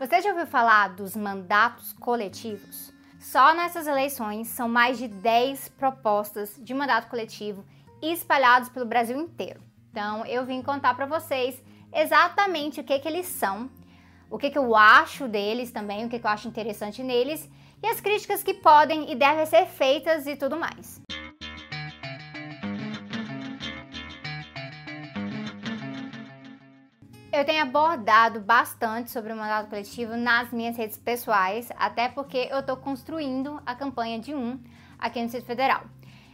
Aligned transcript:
Você 0.00 0.22
já 0.22 0.30
ouviu 0.30 0.46
falar 0.46 0.88
dos 0.94 1.14
mandatos 1.14 1.92
coletivos? 1.92 2.90
Só 3.20 3.52
nessas 3.52 3.86
eleições 3.86 4.48
são 4.48 4.66
mais 4.66 4.96
de 4.96 5.06
10 5.06 5.68
propostas 5.76 6.58
de 6.58 6.72
mandato 6.72 7.06
coletivo 7.10 7.62
espalhados 8.00 8.70
pelo 8.70 8.86
Brasil 8.86 9.20
inteiro. 9.20 9.60
Então 9.90 10.24
eu 10.24 10.46
vim 10.46 10.62
contar 10.62 10.94
para 10.94 11.04
vocês 11.04 11.62
exatamente 11.92 12.80
o 12.80 12.84
que, 12.84 12.98
que 12.98 13.06
eles 13.06 13.26
são, 13.26 13.68
o 14.30 14.38
que, 14.38 14.48
que 14.48 14.56
eu 14.56 14.74
acho 14.74 15.28
deles 15.28 15.70
também, 15.70 16.06
o 16.06 16.08
que, 16.08 16.18
que 16.18 16.26
eu 16.26 16.30
acho 16.30 16.48
interessante 16.48 17.02
neles 17.02 17.46
e 17.82 17.86
as 17.86 18.00
críticas 18.00 18.42
que 18.42 18.54
podem 18.54 19.12
e 19.12 19.14
devem 19.14 19.44
ser 19.44 19.66
feitas 19.66 20.26
e 20.26 20.34
tudo 20.34 20.56
mais. 20.56 20.98
Eu 27.32 27.44
tenho 27.44 27.62
abordado 27.62 28.40
bastante 28.40 29.08
sobre 29.08 29.32
o 29.32 29.36
mandato 29.36 29.68
coletivo 29.68 30.16
nas 30.16 30.50
minhas 30.52 30.76
redes 30.76 30.96
pessoais, 30.98 31.70
até 31.76 32.08
porque 32.08 32.48
eu 32.50 32.58
estou 32.58 32.76
construindo 32.76 33.62
a 33.64 33.72
campanha 33.72 34.18
de 34.18 34.34
um 34.34 34.58
aqui 34.98 35.20
no 35.20 35.26
Distrito 35.26 35.46
Federal. 35.46 35.84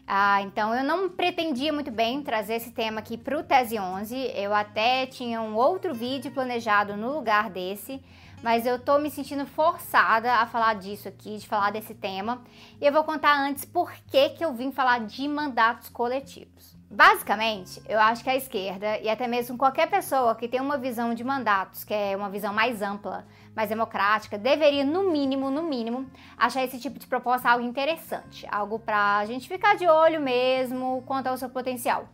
Ah, 0.07 0.41
então 0.41 0.75
eu 0.75 0.83
não 0.83 1.11
pretendia 1.11 1.71
muito 1.71 1.91
bem 1.91 2.23
trazer 2.23 2.55
esse 2.55 2.71
tema 2.71 3.01
aqui 3.01 3.19
para 3.19 3.39
o 3.39 3.43
Tese 3.43 3.79
11, 3.79 4.17
eu 4.35 4.55
até 4.55 5.05
tinha 5.05 5.43
um 5.43 5.55
outro 5.55 5.93
vídeo 5.93 6.31
planejado 6.31 6.97
no 6.97 7.13
lugar 7.13 7.51
desse, 7.51 8.03
mas 8.43 8.65
eu 8.65 8.79
tô 8.79 8.99
me 8.99 9.11
sentindo 9.11 9.45
forçada 9.45 10.33
a 10.37 10.47
falar 10.47 10.77
disso 10.77 11.09
aqui, 11.09 11.37
de 11.37 11.47
falar 11.47 11.73
desse 11.73 11.95
tema, 11.95 12.43
e 12.81 12.87
eu 12.87 12.93
vou 12.93 13.05
contar 13.05 13.39
antes 13.39 13.67
por 13.67 13.93
que, 14.11 14.31
que 14.31 14.45
eu 14.45 14.55
vim 14.55 14.73
falar 14.73 15.01
de 15.01 15.29
mandatos 15.29 15.91
coletivos. 15.91 16.76
Basicamente, 16.89 17.83
eu 17.89 17.99
acho 17.99 18.23
que 18.23 18.31
a 18.31 18.37
esquerda 18.37 18.99
e 19.01 19.09
até 19.09 19.27
mesmo 19.27 19.59
qualquer 19.59 19.91
pessoa 19.91 20.37
que 20.37 20.47
tem 20.47 20.61
uma 20.61 20.79
visão 20.79 21.15
de 21.15 21.25
mandatos, 21.25 21.83
que 21.83 21.93
é 21.93 22.17
uma 22.17 22.31
visão 22.31 22.55
mais 22.55 22.81
ampla, 22.81 23.27
mais 23.57 23.69
democrática, 23.69 24.39
deveria, 24.39 24.85
no 24.85 25.11
mínimo, 25.11 25.51
no 25.51 25.65
mínimo, 25.65 26.09
achar 26.39 26.63
esse 26.63 26.79
tipo 26.79 26.97
de 26.97 27.07
proposta 27.09 27.51
algo 27.51 27.67
interessante, 27.67 28.47
algo 28.53 28.79
para 28.79 29.19
a 29.19 29.27
gente 29.27 29.49
ficar 29.49 29.75
de 29.75 29.85
olho 29.89 30.21
mesmo 30.21 31.03
quanto 31.07 31.27
ao 31.27 31.37
seu 31.37 31.51
potencial. 31.51 32.09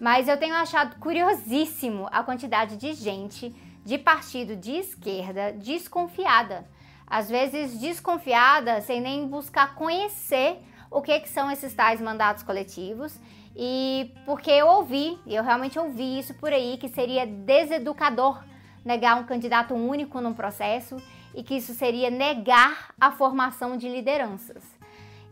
Mas 0.00 0.26
eu 0.26 0.36
tenho 0.36 0.56
achado 0.56 0.96
curiosíssimo 0.96 2.08
a 2.10 2.24
quantidade 2.24 2.76
de 2.76 2.94
gente 2.94 3.54
de 3.84 3.96
partido 3.96 4.56
de 4.56 4.72
esquerda 4.72 5.52
desconfiada. 5.52 6.68
Às 7.06 7.30
vezes 7.30 7.78
desconfiada 7.78 8.80
sem 8.80 9.00
nem 9.00 9.28
buscar 9.28 9.76
conhecer 9.76 10.58
o 10.90 11.00
que, 11.00 11.20
que 11.20 11.28
são 11.28 11.48
esses 11.48 11.72
tais 11.72 12.00
mandatos 12.00 12.42
coletivos 12.42 13.16
e 13.56 14.12
porque 14.26 14.50
eu 14.50 14.66
ouvi, 14.66 15.18
eu 15.26 15.42
realmente 15.42 15.78
ouvi 15.78 16.18
isso 16.18 16.34
por 16.34 16.52
aí, 16.52 16.76
que 16.76 16.88
seria 16.88 17.26
deseducador 17.26 18.44
negar 18.84 19.16
um 19.16 19.24
candidato 19.24 19.74
único 19.74 20.20
num 20.20 20.34
processo 20.34 20.96
e 21.34 21.42
que 21.42 21.56
isso 21.56 21.72
seria 21.72 22.10
negar 22.10 22.94
a 23.00 23.10
formação 23.10 23.76
de 23.76 23.88
lideranças. 23.88 24.62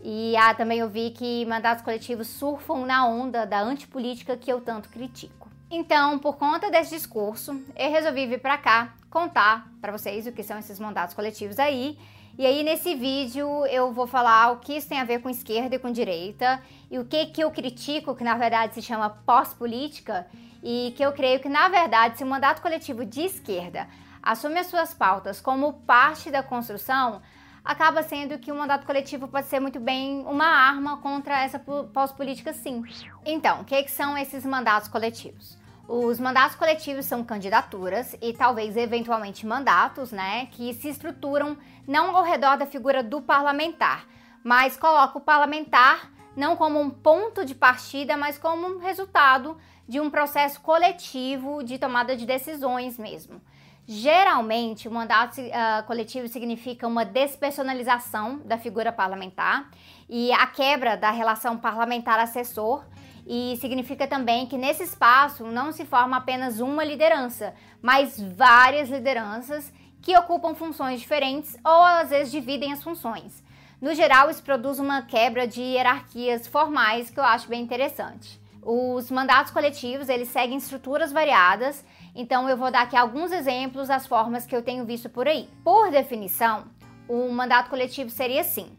E 0.03 0.35
ah, 0.37 0.55
também 0.55 0.83
ouvi 0.83 1.11
que 1.11 1.45
mandatos 1.47 1.85
coletivos 1.85 2.27
surfam 2.29 2.85
na 2.85 3.07
onda 3.07 3.47
da 3.47 3.61
antipolítica 3.61 4.37
que 4.37 4.51
eu 4.51 4.61
tanto 4.61 4.89
critico. 4.89 5.49
Então, 5.71 6.19
por 6.19 6.37
conta 6.37 6.71
desse 6.71 6.95
discurso, 6.95 7.63
eu 7.77 7.91
resolvi 7.91 8.27
vir 8.27 8.41
para 8.41 8.57
cá 8.59 8.95
contar 9.11 9.71
para 9.81 9.93
vocês 9.93 10.27
o 10.27 10.33
que 10.33 10.43
são 10.43 10.59
esses 10.59 10.79
mandatos 10.79 11.15
coletivos 11.15 11.59
aí 11.59 11.99
e 12.37 12.45
aí 12.45 12.63
nesse 12.65 12.95
vídeo 12.95 13.65
eu 13.67 13.93
vou 13.93 14.07
falar 14.07 14.53
o 14.53 14.57
que 14.59 14.77
isso 14.77 14.89
tem 14.89 15.01
a 15.01 15.05
ver 15.05 15.21
com 15.21 15.31
esquerda 15.31 15.77
e 15.77 15.79
com 15.79 15.93
direita 15.93 16.61
e 16.91 16.99
o 16.99 17.05
que 17.05 17.27
que 17.27 17.43
eu 17.43 17.51
critico, 17.51 18.15
que 18.15 18.25
na 18.25 18.37
verdade 18.37 18.75
se 18.75 18.83
chama 18.83 19.09
pós-política 19.09 20.27
e 20.63 20.93
que 20.97 21.05
eu 21.05 21.13
creio 21.13 21.39
que 21.39 21.49
na 21.49 21.69
verdade 21.69 22.19
se 22.19 22.25
o 22.25 22.27
mandato 22.27 22.61
coletivo 22.61 23.05
de 23.05 23.23
esquerda 23.23 23.87
assume 24.23 24.59
as 24.59 24.67
suas 24.67 24.93
pautas 24.93 25.41
como 25.41 25.75
parte 25.75 26.31
da 26.31 26.43
construção, 26.43 27.23
acaba 27.65 28.03
sendo 28.03 28.39
que 28.39 28.51
o 28.51 28.57
mandato 28.57 28.85
coletivo 28.85 29.29
pode 29.29 29.47
ser 29.47 29.61
muito 29.61 29.79
bem 29.79 30.25
uma 30.27 30.47
arma 30.47 30.97
contra 30.97 31.43
essa 31.43 31.59
pós-política 31.59 32.53
sim. 32.53 32.83
Então, 33.25 33.61
o 33.61 33.65
que, 33.65 33.83
que 33.83 33.91
são 33.91 34.19
esses 34.19 34.45
mandatos 34.45 34.89
coletivos? 34.89 35.57
Os 35.87 36.19
mandatos 36.19 36.57
coletivos 36.57 37.05
são 37.05 37.23
candidaturas 37.23 38.17
e 38.23 38.33
talvez 38.33 38.77
eventualmente 38.77 39.47
mandatos, 39.47 40.11
né, 40.13 40.47
que 40.53 40.73
se 40.73 40.89
estruturam 40.89 41.59
não 41.87 42.17
ao 42.17 42.25
redor 42.25 42.57
da 42.57 42.65
figura 42.65 43.03
do 43.03 43.21
parlamentar, 43.21 44.07
mas 44.43 44.77
coloca 44.77 45.19
o 45.19 45.21
parlamentar 45.21 46.11
não 46.35 46.57
como 46.57 46.81
um 46.81 46.91
ponto 46.91 47.45
de 47.45 47.55
partida, 47.55 48.17
mas 48.17 48.39
como 48.39 48.67
um 48.67 48.79
resultado 48.79 49.57
de 49.87 50.01
um 50.01 50.11
processo 50.11 50.61
coletivo 50.61 51.63
de 51.63 51.79
tomada 51.79 52.17
de 52.17 52.25
decisões 52.25 52.99
mesmo. 52.99 53.41
Geralmente, 53.87 54.89
o 54.89 54.91
mandato 54.91 55.39
uh, 55.43 55.85
coletivo 55.87 56.27
significa 56.27 56.89
uma 56.89 57.05
despersonalização 57.05 58.39
da 58.39 58.57
figura 58.57 58.91
parlamentar 58.91 59.71
e 60.09 60.33
a 60.33 60.47
quebra 60.47 60.97
da 60.97 61.11
relação 61.11 61.59
parlamentar-assessor 61.59 62.83
e 63.27 63.57
significa 63.61 64.07
também 64.07 64.47
que 64.47 64.59
nesse 64.59 64.83
espaço 64.83 65.45
não 65.45 65.73
se 65.73 65.85
forma 65.85 66.17
apenas 66.17 66.61
uma 66.61 66.85
liderança, 66.85 67.55
mas 67.81 68.21
várias 68.21 68.89
lideranças 68.89 69.73
que 70.03 70.17
ocupam 70.17 70.55
funções 70.55 71.01
diferentes 71.01 71.57
ou 71.65 71.83
às 71.83 72.11
vezes 72.11 72.31
dividem 72.31 72.73
as 72.73 72.83
funções. 72.83 73.43
No 73.81 73.95
geral, 73.95 74.31
isso 74.31 74.43
produz 74.43 74.79
uma 74.79 75.03
quebra 75.03 75.47
de 75.47 75.61
hierarquias 75.61 76.47
formais 76.47 77.11
que 77.11 77.19
eu 77.19 77.25
acho 77.25 77.49
bem 77.49 77.63
interessante. 77.63 78.41
Os 78.63 79.11
mandatos 79.11 79.53
coletivos, 79.53 80.09
eles 80.09 80.29
seguem 80.29 80.57
estruturas 80.57 81.13
variadas, 81.13 81.85
então 82.15 82.49
eu 82.49 82.57
vou 82.57 82.71
dar 82.71 82.83
aqui 82.83 82.97
alguns 82.97 83.31
exemplos 83.31 83.89
das 83.89 84.07
formas 84.07 84.47
que 84.47 84.57
eu 84.57 84.63
tenho 84.63 84.87
visto 84.87 85.11
por 85.11 85.29
aí. 85.29 85.49
Por 85.63 85.91
definição, 85.91 86.65
o 87.07 87.29
mandato 87.31 87.69
coletivo 87.69 88.09
seria 88.09 88.41
assim: 88.41 88.71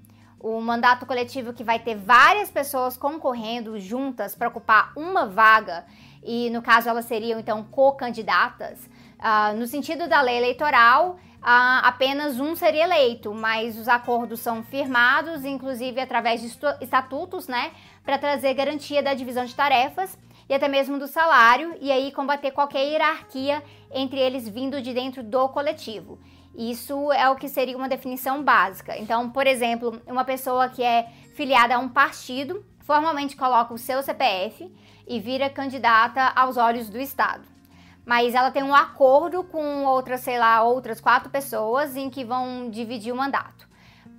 o 0.45 0.61
mandato 0.61 1.07
coletivo 1.07 1.53
que 1.53 1.63
vai 1.63 1.79
ter 1.79 1.95
várias 1.95 2.51
pessoas 2.51 2.95
concorrendo 2.95 3.79
juntas 3.79 4.35
para 4.35 4.47
ocupar 4.47 4.93
uma 4.95 5.25
vaga, 5.25 5.83
e 6.23 6.51
no 6.51 6.61
caso 6.61 6.87
elas 6.87 7.05
seriam 7.05 7.39
então 7.39 7.63
co-candidatas, 7.63 8.77
uh, 9.17 9.57
no 9.57 9.65
sentido 9.65 10.07
da 10.07 10.21
lei 10.21 10.37
eleitoral, 10.37 11.13
uh, 11.13 11.81
apenas 11.81 12.39
um 12.39 12.55
seria 12.55 12.83
eleito, 12.83 13.33
mas 13.33 13.75
os 13.75 13.87
acordos 13.87 14.39
são 14.39 14.63
firmados, 14.63 15.43
inclusive 15.43 15.99
através 15.99 16.41
de 16.41 16.55
estatutos, 16.79 17.47
né, 17.47 17.71
para 18.03 18.19
trazer 18.19 18.53
garantia 18.53 19.01
da 19.01 19.15
divisão 19.15 19.45
de 19.45 19.55
tarefas 19.55 20.15
e 20.47 20.53
até 20.53 20.67
mesmo 20.67 20.99
do 20.99 21.07
salário, 21.07 21.75
e 21.81 21.91
aí 21.91 22.11
combater 22.11 22.51
qualquer 22.51 22.85
hierarquia 22.85 23.63
entre 23.91 24.19
eles 24.19 24.47
vindo 24.47 24.79
de 24.79 24.93
dentro 24.93 25.23
do 25.23 25.49
coletivo. 25.49 26.19
Isso 26.57 27.11
é 27.11 27.29
o 27.29 27.35
que 27.35 27.49
seria 27.49 27.75
uma 27.75 27.89
definição 27.89 28.41
básica. 28.43 28.97
Então, 28.97 29.29
por 29.29 29.45
exemplo, 29.45 30.01
uma 30.07 30.23
pessoa 30.23 30.69
que 30.69 30.81
é 30.81 31.09
filiada 31.33 31.75
a 31.75 31.79
um 31.79 31.89
partido 31.89 32.65
formalmente 32.79 33.35
coloca 33.35 33.73
o 33.73 33.77
seu 33.77 34.01
CPF 34.01 34.71
e 35.07 35.19
vira 35.19 35.49
candidata 35.49 36.31
aos 36.35 36.55
olhos 36.55 36.89
do 36.89 36.99
Estado. 36.99 37.43
Mas 38.05 38.35
ela 38.35 38.51
tem 38.51 38.63
um 38.63 38.75
acordo 38.75 39.43
com 39.43 39.83
outras, 39.85 40.21
sei 40.21 40.37
lá, 40.37 40.61
outras 40.61 41.01
quatro 41.01 41.29
pessoas 41.29 41.97
em 41.97 42.09
que 42.09 42.23
vão 42.23 42.69
dividir 42.69 43.11
o 43.11 43.15
mandato. 43.15 43.67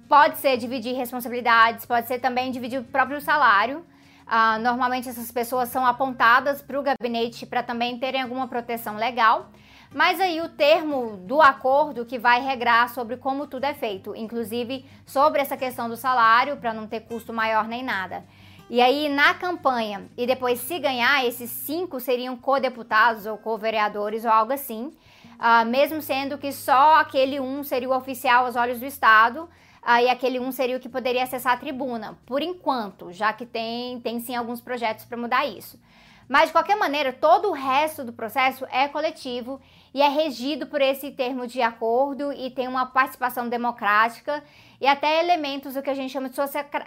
Pode 0.08 0.38
ser 0.38 0.56
dividir 0.56 0.94
responsabilidades, 0.94 1.86
pode 1.86 2.06
ser 2.06 2.18
também 2.18 2.50
dividir 2.50 2.80
o 2.80 2.84
próprio 2.84 3.20
salário. 3.20 3.86
Uh, 4.26 4.60
normalmente 4.60 5.08
essas 5.08 5.30
pessoas 5.30 5.68
são 5.68 5.86
apontadas 5.86 6.60
para 6.60 6.78
o 6.78 6.82
gabinete 6.82 7.46
para 7.46 7.62
também 7.62 7.96
terem 7.98 8.20
alguma 8.20 8.48
proteção 8.48 8.96
legal. 8.96 9.50
Mas 9.96 10.20
aí 10.20 10.42
o 10.42 10.48
termo 10.50 11.16
do 11.16 11.40
acordo 11.40 12.04
que 12.04 12.18
vai 12.18 12.42
regrar 12.42 12.90
sobre 12.90 13.16
como 13.16 13.46
tudo 13.46 13.64
é 13.64 13.72
feito, 13.72 14.14
inclusive 14.14 14.84
sobre 15.06 15.40
essa 15.40 15.56
questão 15.56 15.88
do 15.88 15.96
salário, 15.96 16.58
para 16.58 16.74
não 16.74 16.86
ter 16.86 17.00
custo 17.00 17.32
maior 17.32 17.66
nem 17.66 17.82
nada. 17.82 18.22
E 18.68 18.82
aí, 18.82 19.08
na 19.08 19.32
campanha, 19.32 20.06
e 20.14 20.26
depois 20.26 20.60
se 20.60 20.78
ganhar, 20.78 21.24
esses 21.24 21.48
cinco 21.48 21.98
seriam 21.98 22.36
co-deputados 22.36 23.24
ou 23.24 23.38
co-vereadores 23.38 24.26
ou 24.26 24.30
algo 24.30 24.52
assim, 24.52 24.92
uh, 25.38 25.64
mesmo 25.64 26.02
sendo 26.02 26.36
que 26.36 26.52
só 26.52 26.96
aquele 26.96 27.40
um 27.40 27.64
seria 27.64 27.88
o 27.88 27.96
oficial 27.96 28.44
aos 28.44 28.54
olhos 28.54 28.78
do 28.78 28.84
Estado, 28.84 29.44
uh, 29.82 30.02
e 30.02 30.10
aquele 30.10 30.38
um 30.38 30.52
seria 30.52 30.76
o 30.76 30.80
que 30.80 30.90
poderia 30.90 31.22
acessar 31.22 31.54
a 31.54 31.56
tribuna, 31.56 32.18
por 32.26 32.42
enquanto, 32.42 33.10
já 33.12 33.32
que 33.32 33.46
tem, 33.46 33.98
tem 34.00 34.20
sim 34.20 34.36
alguns 34.36 34.60
projetos 34.60 35.06
para 35.06 35.16
mudar 35.16 35.46
isso. 35.46 35.80
Mas, 36.28 36.46
de 36.46 36.52
qualquer 36.52 36.76
maneira, 36.76 37.12
todo 37.12 37.48
o 37.48 37.52
resto 37.52 38.02
do 38.02 38.12
processo 38.12 38.66
é 38.70 38.88
coletivo 38.88 39.60
e 39.96 40.02
é 40.02 40.10
regido 40.10 40.66
por 40.66 40.82
esse 40.82 41.10
termo 41.10 41.46
de 41.46 41.62
acordo 41.62 42.30
e 42.30 42.50
tem 42.50 42.68
uma 42.68 42.84
participação 42.84 43.48
democrática 43.48 44.44
e 44.78 44.86
até 44.86 45.20
elementos 45.20 45.72
do 45.72 45.80
que 45.80 45.88
a 45.88 45.94
gente 45.94 46.12
chama 46.12 46.28
de 46.28 46.36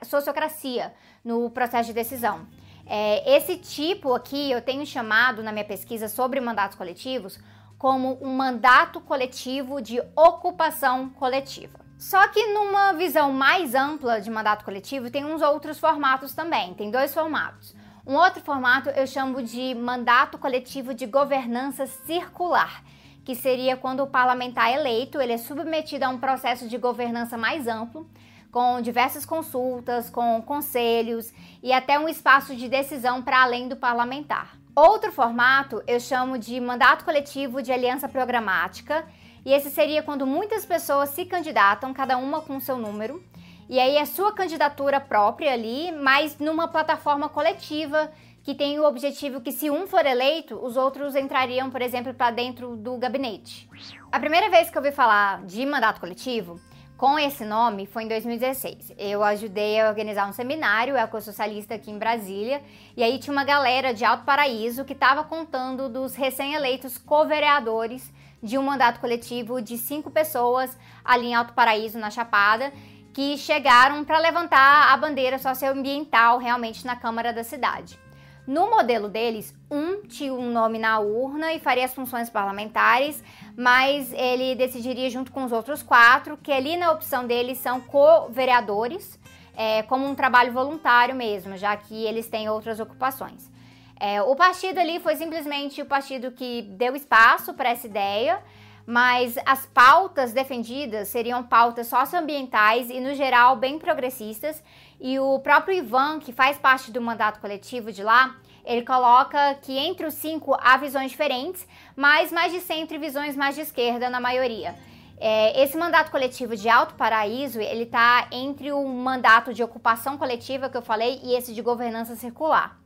sociocracia 0.06 0.94
no 1.26 1.50
processo 1.50 1.88
de 1.88 1.94
decisão. 1.94 2.46
É, 2.86 3.36
esse 3.36 3.58
tipo 3.58 4.14
aqui 4.14 4.52
eu 4.52 4.62
tenho 4.62 4.86
chamado 4.86 5.42
na 5.42 5.52
minha 5.52 5.66
pesquisa 5.66 6.08
sobre 6.08 6.40
mandatos 6.40 6.78
coletivos 6.78 7.40
como 7.80 8.20
um 8.22 8.32
mandato 8.32 9.02
coletivo 9.02 9.82
de 9.82 10.00
ocupação 10.16 11.10
coletiva. 11.10 11.80
Só 11.98 12.28
que 12.28 12.54
numa 12.54 12.94
visão 12.94 13.34
mais 13.34 13.74
ampla 13.74 14.22
de 14.22 14.30
mandato 14.30 14.64
coletivo 14.64 15.10
tem 15.10 15.26
uns 15.26 15.42
outros 15.42 15.80
formatos 15.80 16.36
também, 16.36 16.76
tem 16.76 16.92
dois 16.92 17.12
formatos. 17.12 17.76
Um 18.06 18.14
outro 18.14 18.42
formato 18.44 18.90
eu 18.90 19.08
chamo 19.08 19.42
de 19.42 19.74
mandato 19.74 20.38
coletivo 20.38 20.94
de 20.94 21.08
governança 21.08 21.88
circular, 21.88 22.84
que 23.24 23.36
seria 23.36 23.78
quando 23.78 24.02
o 24.02 24.08
parlamentar 24.08 24.72
eleito 24.72 25.22
ele 25.22 25.34
é 25.34 25.38
submetido 25.38 26.06
a 26.06 26.10
um 26.10 26.18
processo 26.18 26.68
de 26.68 26.78
governança 26.78 27.38
mais 27.38 27.68
amplo, 27.68 28.10
com 28.52 28.82
diversas 28.82 29.26
consultas, 29.26 30.10
com 30.10 30.42
conselhos 30.42 31.32
e 31.62 31.72
até 31.72 32.00
um 32.00 32.10
espaço 32.10 32.56
de 32.56 32.68
decisão 32.68 33.22
para 33.22 33.44
além 33.44 33.68
do 33.68 33.76
parlamentar. 33.76 34.58
Outro 34.76 35.12
formato 35.12 35.84
eu 35.86 36.00
chamo 36.00 36.38
de 36.38 36.60
mandato 36.60 37.06
coletivo 37.06 37.62
de 37.62 37.72
aliança 37.72 38.08
programática, 38.08 39.06
e 39.46 39.54
esse 39.54 39.70
seria 39.70 40.04
quando 40.04 40.26
muitas 40.26 40.66
pessoas 40.66 41.10
se 41.10 41.26
candidatam, 41.26 41.94
cada 41.94 42.18
uma 42.18 42.42
com 42.42 42.60
seu 42.60 42.78
número, 42.78 43.24
e 43.70 43.80
aí 43.80 43.98
é 43.98 44.06
sua 44.06 44.34
candidatura 44.34 45.00
própria 45.00 45.54
ali, 45.54 45.92
mas 45.92 46.40
numa 46.40 46.68
plataforma 46.68 47.30
coletiva 47.30 48.12
que 48.50 48.56
tem 48.56 48.80
o 48.80 48.84
objetivo 48.84 49.42
que 49.42 49.52
se 49.52 49.70
um 49.70 49.86
for 49.86 50.04
eleito, 50.04 50.56
os 50.56 50.76
outros 50.76 51.16
entrariam, 51.16 51.70
por 51.70 51.84
exemplo, 51.84 52.16
para 52.16 52.32
dentro 52.32 52.76
do 52.76 52.98
gabinete. 52.98 53.70
A 54.12 54.20
primeira 54.20 54.50
vez 54.50 54.72
que 54.72 54.76
eu 54.76 54.82
ouvi 54.82 54.92
falar 54.92 55.46
de 55.46 55.64
mandato 55.68 56.00
coletivo 56.00 56.60
com 56.98 57.20
esse 57.20 57.46
nome 57.46 57.86
foi 57.86 58.06
em 58.06 58.08
2016. 58.08 58.96
Eu 58.98 59.24
ajudei 59.24 59.80
a 59.80 59.88
organizar 59.88 60.28
um 60.28 60.34
seminário 60.34 60.98
ecossocialista 60.98 61.76
aqui 61.76 61.92
em 61.92 62.00
Brasília, 62.00 62.60
e 62.98 63.04
aí 63.04 63.20
tinha 63.20 63.32
uma 63.32 63.44
galera 63.44 63.94
de 63.94 64.04
Alto 64.04 64.24
Paraíso 64.24 64.84
que 64.84 64.94
estava 64.94 65.24
contando 65.24 65.88
dos 65.88 66.16
recém-eleitos 66.16 66.98
co-vereadores 66.98 68.12
de 68.42 68.58
um 68.58 68.64
mandato 68.64 69.00
coletivo 69.00 69.62
de 69.62 69.78
cinco 69.78 70.10
pessoas 70.10 70.76
ali 71.06 71.28
em 71.28 71.36
Alto 71.36 71.54
Paraíso, 71.54 72.00
na 72.00 72.10
Chapada, 72.10 72.74
que 73.14 73.38
chegaram 73.38 74.04
para 74.04 74.18
levantar 74.18 74.92
a 74.92 74.98
bandeira 74.98 75.38
socioambiental 75.38 76.40
realmente 76.40 76.84
na 76.84 76.96
Câmara 76.96 77.32
da 77.32 77.44
cidade. 77.44 78.09
No 78.50 78.68
modelo 78.68 79.08
deles, 79.08 79.54
um 79.70 80.02
tinha 80.08 80.34
um 80.34 80.52
nome 80.52 80.80
na 80.80 80.98
urna 80.98 81.54
e 81.54 81.60
faria 81.60 81.86
as 81.86 81.94
funções 81.94 82.32
parlamentares, 82.32 83.24
mas 83.56 84.12
ele 84.12 84.56
decidiria 84.56 85.08
junto 85.12 85.32
com 85.32 85.44
os 85.46 85.52
outros 85.52 85.84
quatro, 85.84 86.36
que 86.36 86.52
ali 86.52 86.76
na 86.76 86.92
opção 86.92 87.28
deles 87.28 87.60
são 87.60 87.80
co-vereadores, 87.80 89.20
é, 89.56 89.84
como 89.84 90.08
um 90.08 90.16
trabalho 90.16 90.52
voluntário 90.52 91.14
mesmo, 91.14 91.58
já 91.58 91.78
que 91.78 91.94
eles 92.08 92.28
têm 92.28 92.50
outras 92.50 92.80
ocupações. 92.80 93.52
É, 94.00 94.20
o 94.24 94.36
partido 94.36 94.80
ali 94.80 95.00
foi 95.00 95.16
simplesmente 95.16 95.80
o 95.84 95.86
partido 95.86 96.32
que 96.32 96.64
deu 96.64 96.96
espaço 96.96 97.54
para 97.54 97.70
essa 97.70 97.86
ideia, 97.86 98.42
mas 98.84 99.36
as 99.46 99.68
pautas 99.68 100.34
defendidas 100.34 101.10
seriam 101.10 101.44
pautas 101.44 101.86
socioambientais 101.86 102.90
e, 102.90 103.00
no 103.00 103.14
geral, 103.14 103.56
bem 103.56 103.78
progressistas. 103.78 104.64
E 105.00 105.18
o 105.18 105.40
próprio 105.40 105.78
Ivan, 105.78 106.20
que 106.20 106.34
faz 106.34 106.58
parte 106.58 106.92
do 106.92 107.00
mandato 107.00 107.40
coletivo 107.40 107.92
de 107.92 108.04
lá, 108.04 108.36
ele 108.66 108.86
coloca 108.86 109.56
que 109.62 109.78
entre 109.78 110.06
os 110.06 110.14
cinco 110.14 110.56
há 110.60 110.76
visões 110.78 111.12
diferentes, 111.12 111.66
mas 111.96 112.32
mais 112.32 112.52
de 112.52 112.60
centro 112.60 112.96
e 112.96 113.00
visões 113.00 113.36
mais 113.36 113.56
de 113.56 113.62
esquerda 113.62 114.10
na 114.10 114.20
maioria. 114.20 114.76
É, 115.22 115.64
esse 115.64 115.78
mandato 115.78 116.12
coletivo 116.12 116.56
de 116.56 116.70
Alto 116.70 116.96
Paraíso, 116.96 117.60
ele 117.60 117.84
está 117.84 118.28
entre 118.32 118.72
o 118.72 118.88
mandato 118.88 119.54
de 119.54 119.64
ocupação 119.64 120.18
coletiva 120.18 120.70
que 120.70 120.78
eu 120.78 120.82
falei 120.82 121.20
e 121.24 121.36
esse 121.36 121.54
de 121.54 121.62
governança 121.62 122.16
circular. 122.16 122.78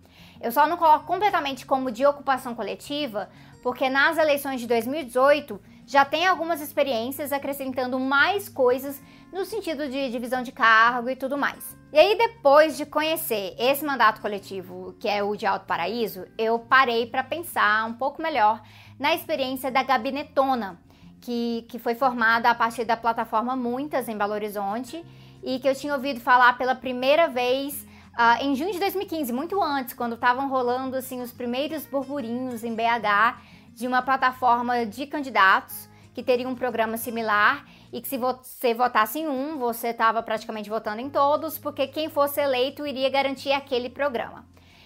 Eu 0.41 0.51
só 0.51 0.67
não 0.67 0.77
coloco 0.77 1.05
completamente 1.05 1.65
como 1.65 1.91
de 1.91 2.05
ocupação 2.05 2.55
coletiva, 2.55 3.29
porque 3.61 3.89
nas 3.89 4.17
eleições 4.17 4.59
de 4.59 4.67
2018 4.67 5.59
já 5.85 6.05
tem 6.05 6.25
algumas 6.25 6.61
experiências 6.61 7.31
acrescentando 7.31 7.99
mais 7.99 8.47
coisas 8.49 9.01
no 9.31 9.45
sentido 9.45 9.87
de 9.89 10.09
divisão 10.09 10.43
de 10.43 10.51
cargo 10.51 11.09
e 11.09 11.15
tudo 11.15 11.37
mais. 11.37 11.75
E 11.91 11.99
aí, 11.99 12.17
depois 12.17 12.75
de 12.75 12.85
conhecer 12.85 13.55
esse 13.59 13.85
mandato 13.85 14.21
coletivo, 14.21 14.95
que 14.99 15.07
é 15.07 15.21
o 15.21 15.35
de 15.35 15.45
Alto 15.45 15.65
Paraíso, 15.65 16.25
eu 16.37 16.57
parei 16.57 17.05
para 17.05 17.23
pensar 17.23 17.85
um 17.85 17.93
pouco 17.93 18.21
melhor 18.21 18.61
na 18.99 19.13
experiência 19.13 19.69
da 19.69 19.83
Gabinetona, 19.83 20.79
que, 21.21 21.65
que 21.69 21.77
foi 21.77 21.95
formada 21.95 22.49
a 22.49 22.55
partir 22.55 22.85
da 22.85 22.97
plataforma 22.97 23.55
Muitas 23.55 24.09
em 24.09 24.17
Belo 24.17 24.33
Horizonte 24.33 25.03
e 25.43 25.59
que 25.59 25.67
eu 25.67 25.75
tinha 25.75 25.93
ouvido 25.93 26.19
falar 26.19 26.57
pela 26.57 26.75
primeira 26.75 27.27
vez 27.27 27.85
Uh, 28.13 28.45
em 28.45 28.55
junho 28.55 28.71
de 28.71 28.77
2015, 28.77 29.33
muito 29.33 29.59
antes, 29.59 29.95
quando 29.95 30.13
estavam 30.13 30.47
rolando 30.47 30.95
assim 30.95 31.19
os 31.19 31.31
primeiros 31.31 31.83
burburinhos 31.87 32.63
em 32.63 32.75
BH 32.75 33.41
de 33.73 33.87
uma 33.87 34.01
plataforma 34.01 34.85
de 34.85 35.05
candidatos 35.05 35.89
que 36.13 36.23
teria 36.23 36.47
um 36.47 36.55
programa 36.55 36.95
similar 36.95 37.65
e 37.91 37.99
que 37.99 38.07
se 38.07 38.17
você 38.17 38.73
votasse 38.73 39.19
em 39.19 39.27
um, 39.27 39.57
você 39.57 39.89
estava 39.89 40.21
praticamente 40.21 40.69
votando 40.69 41.01
em 41.01 41.09
todos, 41.09 41.57
porque 41.57 41.87
quem 41.87 42.09
fosse 42.09 42.39
eleito 42.39 42.85
iria 42.85 43.09
garantir 43.09 43.51
aquele 43.51 43.89
programa. 43.89 44.45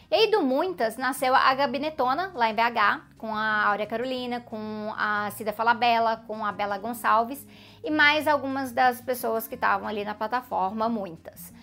E 0.09 0.15
aí 0.15 0.31
do 0.31 0.41
Muitas 0.41 0.95
nasceu 0.95 1.35
a 1.35 1.53
Gabinetona, 1.53 2.31
lá 2.33 2.49
em 2.49 2.55
BH, 2.55 3.17
com 3.17 3.35
a 3.35 3.65
Áurea 3.65 3.85
Carolina, 3.85 4.39
com 4.39 4.93
a 4.97 5.29
Cida 5.31 5.51
Falabella, 5.51 6.23
com 6.25 6.45
a 6.45 6.51
Bela 6.53 6.77
Gonçalves 6.77 7.45
e 7.83 7.91
mais 7.91 8.25
algumas 8.25 8.71
das 8.71 9.01
pessoas 9.01 9.49
que 9.49 9.55
estavam 9.55 9.85
ali 9.85 10.05
na 10.05 10.15
plataforma, 10.15 10.87
muitas. 10.87 11.53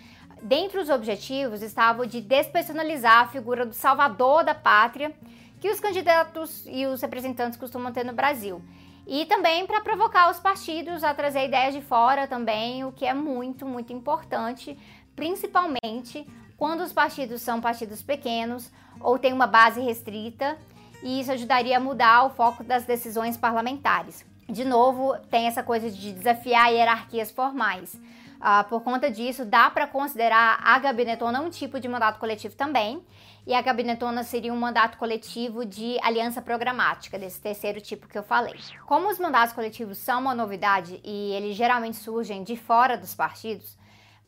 Dentre 0.42 0.78
os 0.78 0.90
objetivos 0.90 1.62
estava 1.62 2.02
o 2.02 2.06
de 2.06 2.20
despersonalizar 2.20 3.22
a 3.22 3.28
figura 3.28 3.64
do 3.64 3.72
salvador 3.72 4.44
da 4.44 4.54
pátria 4.54 5.14
que 5.64 5.70
os 5.70 5.80
candidatos 5.80 6.62
e 6.66 6.84
os 6.84 7.00
representantes 7.00 7.58
costumam 7.58 7.90
ter 7.90 8.04
no 8.04 8.12
Brasil. 8.12 8.60
E 9.06 9.24
também 9.24 9.66
para 9.66 9.80
provocar 9.80 10.30
os 10.30 10.38
partidos 10.38 11.02
a 11.02 11.14
trazer 11.14 11.46
ideias 11.46 11.72
de 11.72 11.80
fora 11.80 12.26
também, 12.26 12.84
o 12.84 12.92
que 12.92 13.06
é 13.06 13.14
muito, 13.14 13.64
muito 13.64 13.90
importante, 13.90 14.78
principalmente 15.16 16.28
quando 16.58 16.82
os 16.82 16.92
partidos 16.92 17.40
são 17.40 17.62
partidos 17.62 18.02
pequenos 18.02 18.70
ou 19.00 19.18
têm 19.18 19.32
uma 19.32 19.46
base 19.46 19.80
restrita, 19.80 20.58
e 21.02 21.20
isso 21.20 21.32
ajudaria 21.32 21.78
a 21.78 21.80
mudar 21.80 22.24
o 22.24 22.30
foco 22.34 22.62
das 22.62 22.84
decisões 22.84 23.38
parlamentares. 23.38 24.22
De 24.46 24.66
novo, 24.66 25.16
tem 25.30 25.46
essa 25.46 25.62
coisa 25.62 25.90
de 25.90 26.12
desafiar 26.12 26.70
hierarquias 26.74 27.30
formais. 27.30 27.98
Uh, 28.44 28.62
por 28.68 28.82
conta 28.82 29.10
disso, 29.10 29.42
dá 29.42 29.70
para 29.70 29.86
considerar 29.86 30.60
a 30.62 30.78
gabinetona 30.78 31.40
um 31.40 31.48
tipo 31.48 31.80
de 31.80 31.88
mandato 31.88 32.18
coletivo 32.18 32.54
também, 32.54 33.02
e 33.46 33.54
a 33.54 33.62
gabinetona 33.62 34.22
seria 34.22 34.52
um 34.52 34.58
mandato 34.58 34.98
coletivo 34.98 35.64
de 35.64 35.98
aliança 36.02 36.42
programática, 36.42 37.18
desse 37.18 37.40
terceiro 37.40 37.80
tipo 37.80 38.06
que 38.06 38.18
eu 38.18 38.22
falei. 38.22 38.54
Como 38.84 39.08
os 39.08 39.18
mandatos 39.18 39.54
coletivos 39.54 39.96
são 39.96 40.20
uma 40.20 40.34
novidade 40.34 41.00
e 41.02 41.32
eles 41.32 41.56
geralmente 41.56 41.96
surgem 41.96 42.42
de 42.42 42.54
fora 42.54 42.98
dos 42.98 43.14
partidos, 43.14 43.78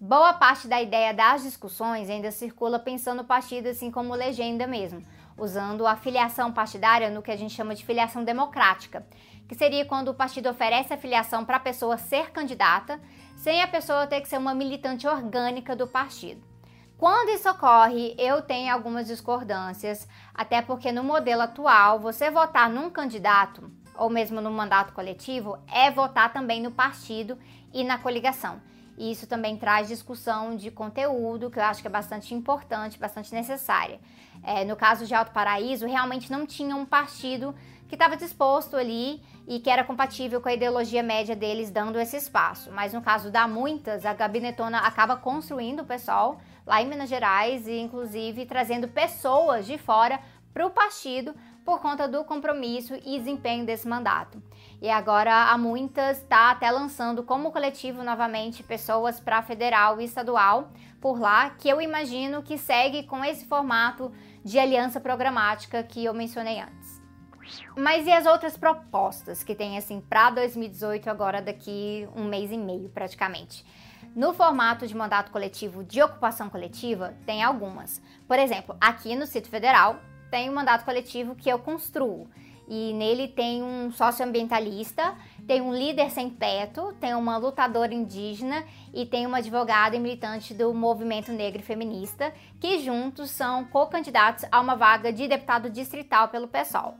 boa 0.00 0.32
parte 0.32 0.66
da 0.66 0.80
ideia 0.80 1.12
das 1.12 1.42
discussões 1.42 2.08
ainda 2.08 2.30
circula 2.30 2.78
pensando 2.78 3.20
o 3.20 3.26
partido 3.26 3.69
assim 3.69 3.90
como 3.90 4.14
legenda 4.14 4.66
mesmo, 4.66 5.04
usando 5.36 5.86
a 5.86 5.94
filiação 5.94 6.50
partidária 6.50 7.10
no 7.10 7.20
que 7.20 7.30
a 7.30 7.36
gente 7.36 7.54
chama 7.54 7.74
de 7.74 7.84
filiação 7.84 8.24
democrática, 8.24 9.06
que 9.46 9.54
seria 9.54 9.84
quando 9.84 10.08
o 10.08 10.14
partido 10.14 10.48
oferece 10.48 10.94
a 10.94 10.96
filiação 10.96 11.44
para 11.44 11.58
a 11.58 11.60
pessoa 11.60 11.98
ser 11.98 12.30
candidata 12.30 12.98
sem 13.36 13.62
a 13.62 13.69
pessoa 13.69 14.06
ter 14.06 14.20
que 14.20 14.28
ser 14.28 14.38
uma 14.38 14.55
militante 14.55 15.06
orgânica 15.06 15.76
do 15.76 15.86
partido. 15.86 16.43
Quando 16.98 17.28
isso 17.28 17.48
ocorre, 17.48 18.14
eu 18.19 18.40
tenho 18.40 18.72
algumas 18.72 19.06
discordâncias, 19.06 20.08
até 20.34 20.62
porque 20.62 20.90
no 20.90 21.05
modelo 21.05 21.43
atual, 21.43 22.00
você 22.00 22.31
votar 22.31 22.70
num 22.70 22.90
candidato 22.90 23.70
ou 23.94 24.08
mesmo 24.08 24.40
no 24.40 24.50
mandato 24.50 24.94
coletivo 24.94 25.58
é 25.70 25.90
votar 25.90 26.32
também 26.32 26.62
no 26.62 26.70
partido 26.70 27.38
e 27.72 27.84
na 27.84 27.98
coligação. 27.98 28.60
E 28.96 29.12
isso 29.12 29.26
também 29.26 29.58
traz 29.58 29.88
discussão 29.88 30.56
de 30.56 30.70
conteúdo, 30.70 31.50
que 31.50 31.58
eu 31.58 31.64
acho 31.64 31.82
que 31.82 31.86
é 31.86 31.90
bastante 31.90 32.34
importante, 32.34 32.98
bastante 32.98 33.34
necessária. 33.34 34.00
É, 34.43 34.64
no 34.64 34.74
caso 34.74 35.06
de 35.06 35.14
Alto 35.14 35.32
Paraíso, 35.32 35.86
realmente 35.86 36.32
não 36.32 36.46
tinha 36.46 36.74
um 36.74 36.86
partido 36.86 37.55
que 37.88 37.94
estava 37.94 38.16
disposto 38.16 38.76
ali 38.76 39.22
e 39.46 39.60
que 39.60 39.70
era 39.70 39.84
compatível 39.84 40.40
com 40.40 40.48
a 40.48 40.55
ideologia 40.55 41.02
média 41.02 41.36
deles, 41.36 41.70
dando 41.70 41.98
esse 41.98 42.16
espaço. 42.16 42.70
Mas 42.72 42.93
no 42.93 43.02
caso 43.02 43.31
da 43.31 43.46
Muitas, 43.46 44.05
a 44.05 44.12
Gabinetona 44.12 44.78
acaba 44.78 45.16
construindo 45.16 45.81
o 45.81 45.86
pessoal 45.86 46.40
lá 46.66 46.82
em 46.82 46.86
Minas 46.86 47.08
Gerais 47.08 47.66
e, 47.66 47.78
inclusive, 47.78 48.44
trazendo 48.46 48.88
pessoas 48.88 49.66
de 49.66 49.78
fora 49.78 50.19
para 50.52 50.66
o 50.66 50.70
partido 50.70 51.34
por 51.66 51.81
conta 51.81 52.06
do 52.06 52.24
compromisso 52.24 52.94
e 53.05 53.19
desempenho 53.19 53.66
desse 53.66 53.88
mandato. 53.88 54.40
E 54.81 54.88
agora 54.88 55.50
a 55.50 55.58
Muitas 55.58 56.19
está 56.19 56.52
até 56.52 56.70
lançando 56.70 57.22
como 57.24 57.50
coletivo 57.50 58.05
novamente 58.05 58.62
pessoas 58.62 59.19
para 59.19 59.43
federal 59.43 60.00
e 60.00 60.05
estadual 60.05 60.70
por 61.00 61.20
lá, 61.20 61.50
que 61.50 61.69
eu 61.69 61.81
imagino 61.81 62.43
que 62.43 62.56
segue 62.56 63.02
com 63.02 63.24
esse 63.24 63.44
formato 63.46 64.12
de 64.44 64.58
aliança 64.58 65.00
programática 65.00 65.82
que 65.82 66.05
eu 66.05 66.14
mencionei 66.14 66.60
antes. 66.60 66.95
Mas 67.76 68.06
e 68.06 68.12
as 68.12 68.26
outras 68.26 68.56
propostas 68.56 69.43
que 69.43 69.55
tem 69.55 69.79
assim 69.79 70.00
para 70.00 70.31
2018 70.31 71.08
agora 71.08 71.43
daqui 71.43 72.08
um 72.15 72.24
mês 72.24 72.50
e 72.50 72.56
meio 72.56 72.88
praticamente? 72.88 73.65
No 74.15 74.32
formato 74.32 74.86
de 74.86 74.96
mandato 74.96 75.31
coletivo 75.31 75.84
de 75.84 76.03
ocupação 76.03 76.48
coletiva, 76.48 77.15
tem 77.26 77.43
algumas. 77.43 78.00
Por 78.26 78.38
exemplo, 78.38 78.74
aqui 78.81 79.15
no 79.15 79.26
Sítio 79.26 79.50
Federal 79.50 80.00
tem 80.31 80.48
um 80.48 80.55
mandato 80.55 80.84
coletivo 80.84 81.34
que 81.34 81.48
eu 81.48 81.58
construo. 81.58 82.29
E 82.69 82.93
nele 82.94 83.29
tem 83.29 83.62
um 83.62 83.93
socioambientalista, 83.93 85.15
tem 85.46 85.60
um 85.60 85.72
líder 85.72 86.10
sem 86.10 86.29
teto, 86.31 86.93
tem 87.00 87.15
uma 87.15 87.36
lutadora 87.36 87.94
indígena 87.94 88.65
e 88.93 89.06
tem 89.06 89.24
uma 89.24 89.38
advogada 89.38 89.94
e 89.94 90.00
militante 90.00 90.53
do 90.53 90.74
movimento 90.74 91.31
negro 91.31 91.60
e 91.60 91.65
feminista, 91.65 92.32
que 92.58 92.81
juntos 92.81 93.31
são 93.31 93.65
co-candidatos 93.67 94.44
a 94.50 94.60
uma 94.60 94.74
vaga 94.74 95.12
de 95.12 95.29
deputado 95.29 95.70
distrital 95.70 96.29
pelo 96.29 96.48
PSOL. 96.48 96.96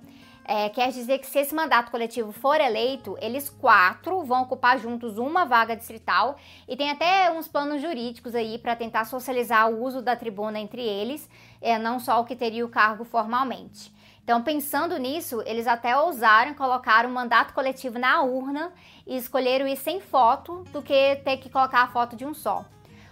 É, 0.49 0.69
quer 0.69 0.93
dizer 0.93 1.19
que 1.19 1.27
se 1.27 1.41
esse 1.41 1.53
mandato 1.53 1.91
coletivo 1.91 2.31
for 2.31 2.61
eleito, 2.61 3.19
eles 3.21 3.51
quatro 3.51 4.23
vão 4.23 4.43
ocupar 4.43 4.79
juntos 4.79 5.19
uma 5.19 5.45
vaga 5.45 5.75
distrital 5.75 6.37
e 6.69 6.77
tem 6.77 6.89
até 6.89 7.29
uns 7.33 7.49
planos 7.49 7.83
jurídicos 7.83 8.33
aí 8.33 8.57
para 8.57 8.77
tentar 8.77 9.07
socializar 9.07 9.69
o 9.69 9.83
uso 9.83 10.01
da 10.01 10.15
tribuna 10.15 10.61
entre 10.61 10.81
eles, 10.83 11.29
é, 11.61 11.77
não 11.81 11.99
só 11.99 12.21
o 12.21 12.25
que 12.25 12.37
teria 12.37 12.65
o 12.65 12.69
cargo 12.69 13.03
formalmente. 13.03 13.93
Então, 14.23 14.41
pensando 14.41 14.97
nisso, 14.99 15.43
eles 15.47 15.67
até 15.67 15.97
ousaram 15.97 16.55
colocar 16.55 17.05
o 17.05 17.09
um 17.09 17.13
mandato 17.13 17.53
coletivo 17.53 17.99
na 17.99 18.23
urna 18.23 18.73
e 19.05 19.17
escolheram 19.17 19.67
ir 19.67 19.77
sem 19.77 20.01
foto 20.01 20.63
do 20.73 20.81
que 20.81 21.17
ter 21.25 21.39
que 21.39 21.51
colocar 21.51 21.83
a 21.83 21.89
foto 21.89 22.15
de 22.15 22.25
um 22.25 22.33
só. 22.33 22.65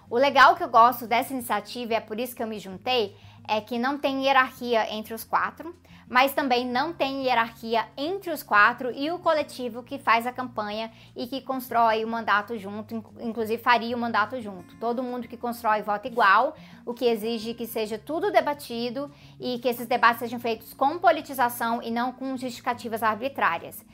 O 0.09 0.17
legal 0.17 0.55
que 0.55 0.63
eu 0.63 0.69
gosto 0.69 1.07
dessa 1.07 1.33
iniciativa, 1.33 1.95
e 1.95 1.97
é 1.97 2.01
por 2.01 2.21
isso 2.21 2.37
que 2.37 2.43
eu 2.43 2.47
me 2.47 2.61
juntei, 2.61 3.17
é 3.49 3.61
que 3.61 3.79
não 3.79 3.99
tem 3.99 4.25
hierarquia 4.25 4.93
entre 4.93 5.15
os 5.15 5.25
quatro, 5.25 5.75
mas 6.09 6.33
também 6.33 6.67
não 6.67 6.93
tem 6.93 7.25
hierarquia 7.25 7.87
entre 7.97 8.31
os 8.31 8.43
quatro 8.43 8.91
e 8.93 9.11
o 9.11 9.19
coletivo 9.19 9.83
que 9.83 9.99
faz 9.99 10.27
a 10.27 10.33
campanha 10.33 10.91
e 11.17 11.27
que 11.27 11.41
constrói 11.41 12.05
o 12.05 12.09
mandato 12.09 12.59
junto, 12.59 12.95
inclusive 13.21 13.63
faria 13.63 13.97
o 13.97 13.99
mandato 13.99 14.41
junto. 14.41 14.77
Todo 14.77 15.03
mundo 15.03 15.29
que 15.29 15.37
constrói 15.37 15.83
vota 15.83 16.07
igual, 16.07 16.57
o 16.85 16.93
que 16.93 17.07
exige 17.07 17.55
que 17.55 17.67
seja 17.67 17.99
tudo 17.99 18.31
debatido 18.31 19.11
e 19.41 19.59
que 19.59 19.69
esses 19.69 19.87
debates 19.87 20.21
sejam 20.21 20.39
feitos 20.39 20.75
com 20.75 20.99
politização 20.99 21.83
e 21.83 21.91
não 21.91 22.13
com 22.13 22.37
justificativas 22.37 23.03
arbitrárias. 23.03 23.85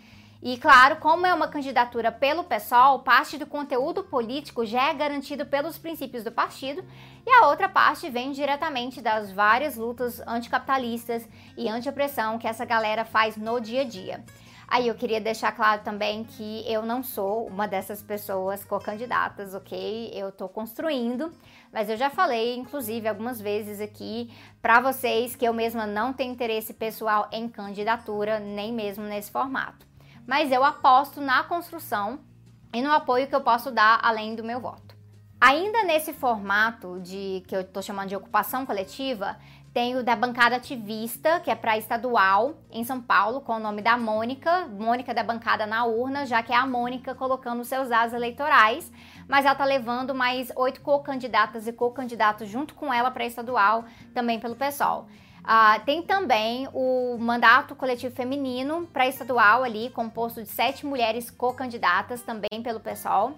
E 0.42 0.56
claro, 0.56 0.96
como 0.96 1.26
é 1.26 1.34
uma 1.34 1.48
candidatura 1.48 2.10
pelo 2.10 2.44
PSOL, 2.44 3.00
parte 3.00 3.36
do 3.36 3.46
conteúdo 3.46 4.02
político 4.02 4.64
já 4.64 4.88
é 4.88 4.94
garantido 4.94 5.44
pelos 5.44 5.76
princípios 5.76 6.24
do 6.24 6.32
partido 6.32 6.82
e 7.26 7.30
a 7.30 7.48
outra 7.48 7.68
parte 7.68 8.08
vem 8.08 8.32
diretamente 8.32 9.02
das 9.02 9.30
várias 9.30 9.76
lutas 9.76 10.18
anticapitalistas 10.26 11.28
e 11.58 11.68
anti-opressão 11.68 12.38
que 12.38 12.48
essa 12.48 12.64
galera 12.64 13.04
faz 13.04 13.36
no 13.36 13.60
dia 13.60 13.82
a 13.82 13.84
dia. 13.84 14.24
Aí 14.66 14.88
eu 14.88 14.94
queria 14.94 15.20
deixar 15.20 15.52
claro 15.52 15.82
também 15.82 16.24
que 16.24 16.64
eu 16.66 16.86
não 16.86 17.02
sou 17.02 17.46
uma 17.46 17.68
dessas 17.68 18.02
pessoas 18.02 18.64
co-candidatas, 18.64 19.52
ok? 19.52 20.10
Eu 20.14 20.32
tô 20.32 20.48
construindo, 20.48 21.30
mas 21.70 21.90
eu 21.90 21.98
já 21.98 22.08
falei, 22.08 22.56
inclusive, 22.56 23.06
algumas 23.08 23.40
vezes 23.40 23.78
aqui 23.78 24.32
para 24.62 24.80
vocês 24.80 25.36
que 25.36 25.46
eu 25.46 25.52
mesma 25.52 25.86
não 25.86 26.14
tenho 26.14 26.32
interesse 26.32 26.72
pessoal 26.72 27.28
em 27.30 27.46
candidatura, 27.46 28.38
nem 28.38 28.72
mesmo 28.72 29.04
nesse 29.04 29.30
formato 29.30 29.89
mas 30.30 30.52
eu 30.52 30.64
aposto 30.64 31.20
na 31.20 31.42
construção 31.42 32.20
e 32.72 32.80
no 32.80 32.92
apoio 32.92 33.26
que 33.26 33.34
eu 33.34 33.40
posso 33.40 33.72
dar 33.72 33.98
além 34.00 34.36
do 34.36 34.44
meu 34.44 34.60
voto. 34.60 34.94
Ainda 35.40 35.82
nesse 35.82 36.12
formato 36.12 37.00
de 37.00 37.42
que 37.48 37.56
eu 37.56 37.62
estou 37.62 37.82
chamando 37.82 38.10
de 38.10 38.14
ocupação 38.14 38.64
coletiva, 38.64 39.36
tem 39.74 39.96
o 39.96 40.04
da 40.04 40.14
bancada 40.14 40.54
ativista, 40.54 41.40
que 41.40 41.50
é 41.50 41.56
para 41.56 41.76
estadual 41.76 42.54
em 42.70 42.84
São 42.84 43.00
Paulo, 43.00 43.40
com 43.40 43.54
o 43.54 43.58
nome 43.58 43.82
da 43.82 43.96
Mônica, 43.96 44.68
Mônica 44.68 45.12
da 45.12 45.24
bancada 45.24 45.66
na 45.66 45.84
urna, 45.84 46.24
já 46.24 46.44
que 46.44 46.52
é 46.52 46.56
a 46.56 46.64
Mônica 46.64 47.12
colocando 47.12 47.64
seus 47.64 47.88
dados 47.88 48.14
eleitorais, 48.14 48.92
mas 49.26 49.44
ela 49.44 49.56
tá 49.56 49.64
levando 49.64 50.14
mais 50.14 50.52
oito 50.54 50.80
co-candidatas 50.80 51.66
e 51.66 51.72
co-candidatos 51.72 52.48
junto 52.48 52.76
com 52.76 52.94
ela 52.94 53.10
para 53.10 53.26
estadual, 53.26 53.84
também 54.14 54.38
pelo 54.38 54.54
PSOL. 54.54 55.08
Uh, 55.40 55.84
tem 55.84 56.02
também 56.02 56.68
o 56.72 57.16
mandato 57.18 57.74
coletivo 57.74 58.14
feminino 58.14 58.86
para 58.92 59.08
estadual 59.08 59.64
ali, 59.64 59.90
composto 59.90 60.42
de 60.42 60.48
sete 60.48 60.84
mulheres 60.84 61.30
co-candidatas 61.30 62.22
também 62.22 62.62
pelo 62.62 62.80
PSOL. 62.80 63.32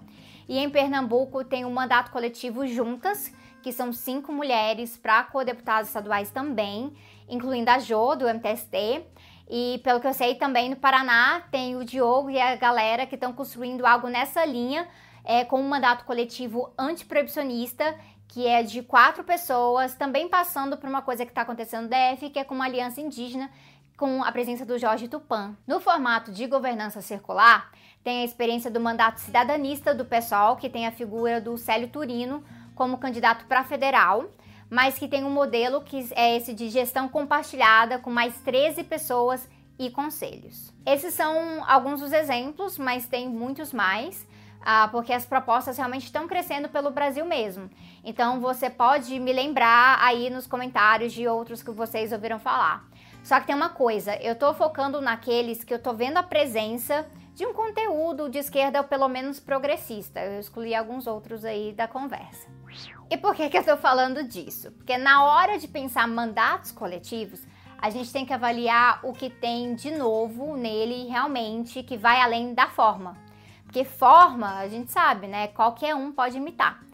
E 0.49 0.59
em 0.59 0.69
Pernambuco 0.69 1.45
tem 1.45 1.65
o 1.65 1.71
mandato 1.71 2.11
coletivo 2.11 2.67
Juntas, 2.67 3.33
que 3.63 3.73
são 3.73 3.93
cinco 3.93 4.33
mulheres 4.33 4.97
para 4.97 5.23
co-deputados 5.25 5.89
estaduais 5.89 6.31
também, 6.31 6.93
incluindo 7.29 7.71
a 7.71 7.79
Jo, 7.79 8.17
do 8.17 8.29
MTST. 8.29 9.07
E 9.49 9.81
pelo 9.85 10.01
que 10.01 10.07
eu 10.07 10.15
sei, 10.15 10.35
também 10.35 10.71
no 10.71 10.77
Paraná 10.77 11.43
tem 11.51 11.77
o 11.77 11.85
Diogo 11.85 12.31
e 12.31 12.41
a 12.41 12.57
galera 12.57 13.07
que 13.07 13.15
estão 13.15 13.33
construindo 13.33 13.87
algo 13.87 14.09
nessa 14.09 14.45
linha, 14.45 14.89
é, 15.25 15.45
com 15.45 15.61
um 15.61 15.69
mandato 15.69 16.05
coletivo 16.05 16.73
antiproibicionista 16.77 17.95
que 18.33 18.47
é 18.47 18.63
de 18.63 18.83
quatro 18.83 19.23
pessoas, 19.23 19.95
também 19.95 20.27
passando 20.27 20.79
por 20.79 20.89
uma 20.89 21.03
coisa 21.03 21.23
que 21.27 21.31
está 21.31 21.43
acontecendo 21.43 21.83
no 21.83 21.91
DF, 21.91 22.31
que 22.31 22.39
é 22.39 22.45
com 22.45 22.55
uma 22.55 22.65
aliança 22.65 22.99
indígena 22.99 23.51
com 23.95 24.25
a 24.25 24.33
presença 24.33 24.65
do 24.65 24.79
Jorge 24.79 25.07
Tupan. 25.07 25.55
No 25.67 25.81
formato 25.81 26.33
de 26.33 26.47
governança 26.47 27.03
circular, 27.03 27.71
tem 28.03 28.23
a 28.23 28.25
experiência 28.25 28.71
do 28.71 28.81
mandato 28.81 29.21
cidadanista 29.21 29.95
do 29.95 30.07
PSOL, 30.07 30.57
que 30.57 30.71
tem 30.71 30.87
a 30.87 30.93
figura 30.93 31.43
do 31.43 31.59
Célio 31.59 31.89
Turino 31.89 32.43
como 32.75 32.97
candidato 32.97 33.45
para 33.45 33.65
federal, 33.65 34.25
mas 34.71 34.99
que 34.99 35.07
tem 35.07 35.25
um 35.25 35.31
modelo 35.31 35.83
que 35.83 36.09
é 36.13 36.35
esse 36.35 36.55
de 36.55 36.71
gestão 36.71 37.11
compartilhada 37.11 37.99
com 37.99 38.11
mais 38.11 38.35
13 38.39 38.83
pessoas 38.85 39.47
e 39.79 39.91
conselhos. 39.91 40.73
Esses 40.87 41.13
são 41.13 41.63
alguns 41.69 42.01
dos 42.01 42.15
exemplos, 42.15 42.79
mas 42.79 43.07
tem 43.07 43.29
muitos 43.29 43.75
mais 43.75 44.27
ah, 44.65 44.89
porque 44.91 45.13
as 45.13 45.27
propostas 45.27 45.77
realmente 45.77 46.05
estão 46.05 46.27
crescendo 46.29 46.69
pelo 46.69 46.91
Brasil 46.91 47.25
mesmo. 47.25 47.71
Então 48.05 48.41
você 48.41 48.71
pode 48.71 49.19
me 49.19 49.33
lembrar 49.33 49.99
aí 50.01 50.31
nos 50.31 50.47
comentários 50.47 51.13
de 51.13 51.27
outros 51.27 51.63
que 51.63 51.71
vocês 51.71 52.13
ouviram 52.13 52.39
falar. 52.39 52.85
Só 53.23 53.39
que 53.39 53.47
tem 53.47 53.55
uma 53.55 53.69
coisa, 53.69 54.17
eu 54.17 54.35
tô 54.35 54.53
focando 54.53 55.01
naqueles 55.01 55.63
que 55.63 55.73
eu 55.73 55.79
tô 55.79 55.93
vendo 55.93 56.17
a 56.17 56.23
presença 56.23 57.07
de 57.35 57.47
um 57.47 57.53
conteúdo 57.53 58.29
de 58.29 58.39
esquerda 58.39 58.81
ou 58.81 58.85
pelo 58.87 59.09
menos 59.09 59.41
progressista. 59.41 60.21
Eu 60.21 60.41
excluí 60.41 60.75
alguns 60.75 61.07
outros 61.07 61.45
aí 61.45 61.73
da 61.73 61.87
conversa. 61.87 62.49
E 63.11 63.17
por 63.17 63.35
que 63.35 63.49
que 63.49 63.59
eu 63.59 63.65
tô 63.65 63.77
falando 63.77 64.25
disso? 64.25 64.73
Porque 64.73 64.97
na 64.99 65.25
hora 65.25 65.59
de 65.59 65.69
pensar 65.69 66.07
mandatos 66.09 66.73
coletivos, 66.73 67.47
a 67.79 67.91
gente 67.91 68.13
tem 68.13 68.25
que 68.25 68.33
avaliar 68.33 69.01
o 69.03 69.13
que 69.13 69.29
tem 69.29 69.75
de 69.75 69.91
novo 69.91 70.57
nele 70.57 71.09
realmente 71.09 71.83
que 71.83 71.97
vai 71.97 72.21
além 72.21 72.55
da 72.55 72.69
forma. 72.69 73.17
Porque 73.73 73.87
forma, 73.87 74.59
a 74.59 74.69
gente 74.69 74.93
sabe, 74.93 75.27
né? 75.27 75.49
Qualquer 75.49 75.95
um 75.95 76.13
pode 76.13 76.37
imitar. 76.37 76.85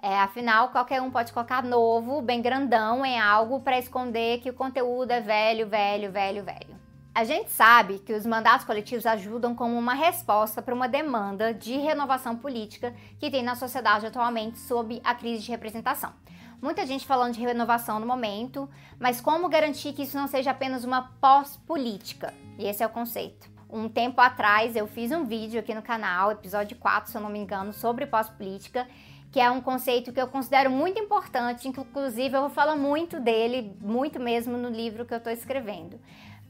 É, 0.00 0.18
afinal, 0.18 0.70
qualquer 0.70 1.02
um 1.02 1.10
pode 1.10 1.30
colocar 1.30 1.62
novo, 1.62 2.22
bem 2.22 2.40
grandão, 2.40 3.04
em 3.04 3.20
algo 3.20 3.60
para 3.60 3.78
esconder 3.78 4.40
que 4.40 4.48
o 4.48 4.54
conteúdo 4.54 5.10
é 5.10 5.20
velho, 5.20 5.68
velho, 5.68 6.10
velho, 6.10 6.42
velho. 6.42 6.80
A 7.14 7.22
gente 7.22 7.50
sabe 7.50 7.98
que 7.98 8.14
os 8.14 8.24
mandatos 8.24 8.64
coletivos 8.64 9.04
ajudam 9.04 9.54
como 9.54 9.78
uma 9.78 9.92
resposta 9.92 10.62
para 10.62 10.74
uma 10.74 10.88
demanda 10.88 11.52
de 11.52 11.76
renovação 11.76 12.34
política 12.34 12.94
que 13.20 13.30
tem 13.30 13.42
na 13.42 13.54
sociedade 13.54 14.06
atualmente 14.06 14.58
sob 14.58 15.02
a 15.04 15.14
crise 15.14 15.42
de 15.42 15.50
representação. 15.50 16.14
Muita 16.62 16.86
gente 16.86 17.06
falando 17.06 17.34
de 17.34 17.40
renovação 17.40 18.00
no 18.00 18.06
momento, 18.06 18.70
mas 18.98 19.20
como 19.20 19.50
garantir 19.50 19.92
que 19.92 20.04
isso 20.04 20.16
não 20.16 20.26
seja 20.26 20.52
apenas 20.52 20.82
uma 20.82 21.12
pós-política? 21.20 22.32
E 22.58 22.66
esse 22.66 22.82
é 22.82 22.86
o 22.86 22.90
conceito 22.90 23.51
um 23.72 23.88
tempo 23.88 24.20
atrás 24.20 24.76
eu 24.76 24.86
fiz 24.86 25.10
um 25.10 25.24
vídeo 25.24 25.58
aqui 25.58 25.74
no 25.74 25.80
canal, 25.80 26.30
episódio 26.30 26.76
4, 26.76 27.10
se 27.10 27.16
eu 27.16 27.22
não 27.22 27.30
me 27.30 27.38
engano, 27.38 27.72
sobre 27.72 28.04
pós-política, 28.06 28.86
que 29.32 29.40
é 29.40 29.50
um 29.50 29.62
conceito 29.62 30.12
que 30.12 30.20
eu 30.20 30.28
considero 30.28 30.70
muito 30.70 31.00
importante, 31.00 31.66
inclusive 31.66 32.36
eu 32.36 32.42
vou 32.42 32.50
falar 32.50 32.76
muito 32.76 33.18
dele, 33.18 33.74
muito 33.80 34.20
mesmo 34.20 34.58
no 34.58 34.68
livro 34.68 35.06
que 35.06 35.14
eu 35.14 35.18
estou 35.18 35.32
escrevendo. 35.32 35.98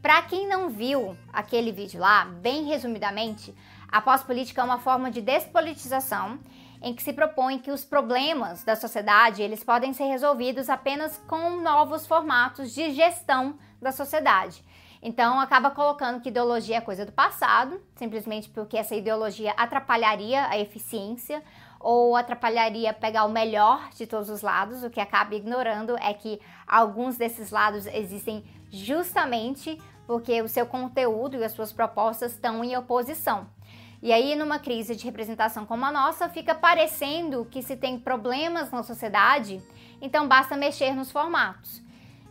Para 0.03 0.21
quem 0.23 0.49
não 0.49 0.69
viu 0.69 1.17
aquele 1.33 1.71
vídeo 1.71 2.01
lá, 2.01 2.25
bem 2.25 2.65
resumidamente, 2.65 3.55
a 3.87 4.01
pós-política 4.01 4.61
é 4.61 4.65
uma 4.65 4.81
forma 4.81 5.09
de 5.09 5.21
despolitização 5.21 6.41
em 6.83 6.93
que 6.93 7.05
se 7.05 7.13
propõe 7.13 7.61
que 7.61 7.71
os 7.71 7.85
problemas 7.85 8.65
da 8.65 8.75
sociedade 8.75 9.43
eles 9.43 9.63
podem 9.63 9.93
ser 9.93 10.07
resolvidos 10.07 10.69
apenas 10.69 11.17
com 11.29 11.61
novos 11.61 12.05
formatos 12.05 12.75
de 12.75 12.91
gestão 12.91 13.57
da 13.81 13.93
sociedade. 13.93 14.65
Então 15.03 15.41
acaba 15.41 15.71
colocando 15.71 16.21
que 16.21 16.29
ideologia 16.29 16.77
é 16.77 16.81
coisa 16.81 17.05
do 17.05 17.11
passado, 17.11 17.81
simplesmente 17.97 18.49
porque 18.49 18.79
essa 18.79 18.95
ideologia 18.95 19.53
atrapalharia 19.57 20.47
a 20.47 20.57
eficiência 20.57 21.43
ou 21.81 22.15
atrapalharia 22.15 22.93
pegar 22.93 23.25
o 23.25 23.29
melhor 23.29 23.91
de 23.91 24.07
todos 24.07 24.31
os 24.31 24.43
lados. 24.43 24.85
O 24.85 24.91
que 24.91 25.01
acaba 25.01 25.35
ignorando 25.35 25.97
é 25.99 26.15
que 26.15 26.41
alguns 26.67 27.17
desses 27.17 27.51
lados 27.51 27.87
existem 27.87 28.45
justamente 28.71 29.77
porque 30.07 30.41
o 30.41 30.49
seu 30.49 30.67
conteúdo 30.67 31.37
e 31.37 31.45
as 31.45 31.53
suas 31.53 31.73
propostas 31.73 32.33
estão 32.33 32.63
em 32.63 32.77
oposição. 32.77 33.49
E 34.01 34.13
aí, 34.13 34.35
numa 34.35 34.59
crise 34.59 34.97
de 34.97 35.05
representação 35.05 35.65
como 35.65 35.85
a 35.85 35.93
nossa, 35.93 36.29
fica 36.29 36.55
parecendo 36.55 37.47
que 37.51 37.63
se 37.63 37.77
tem 37.77 37.99
problemas 37.99 38.71
na 38.71 38.83
sociedade, 38.83 39.63
então 40.01 40.27
basta 40.27 40.57
mexer 40.57 40.93
nos 40.93 41.11
formatos. 41.11 41.81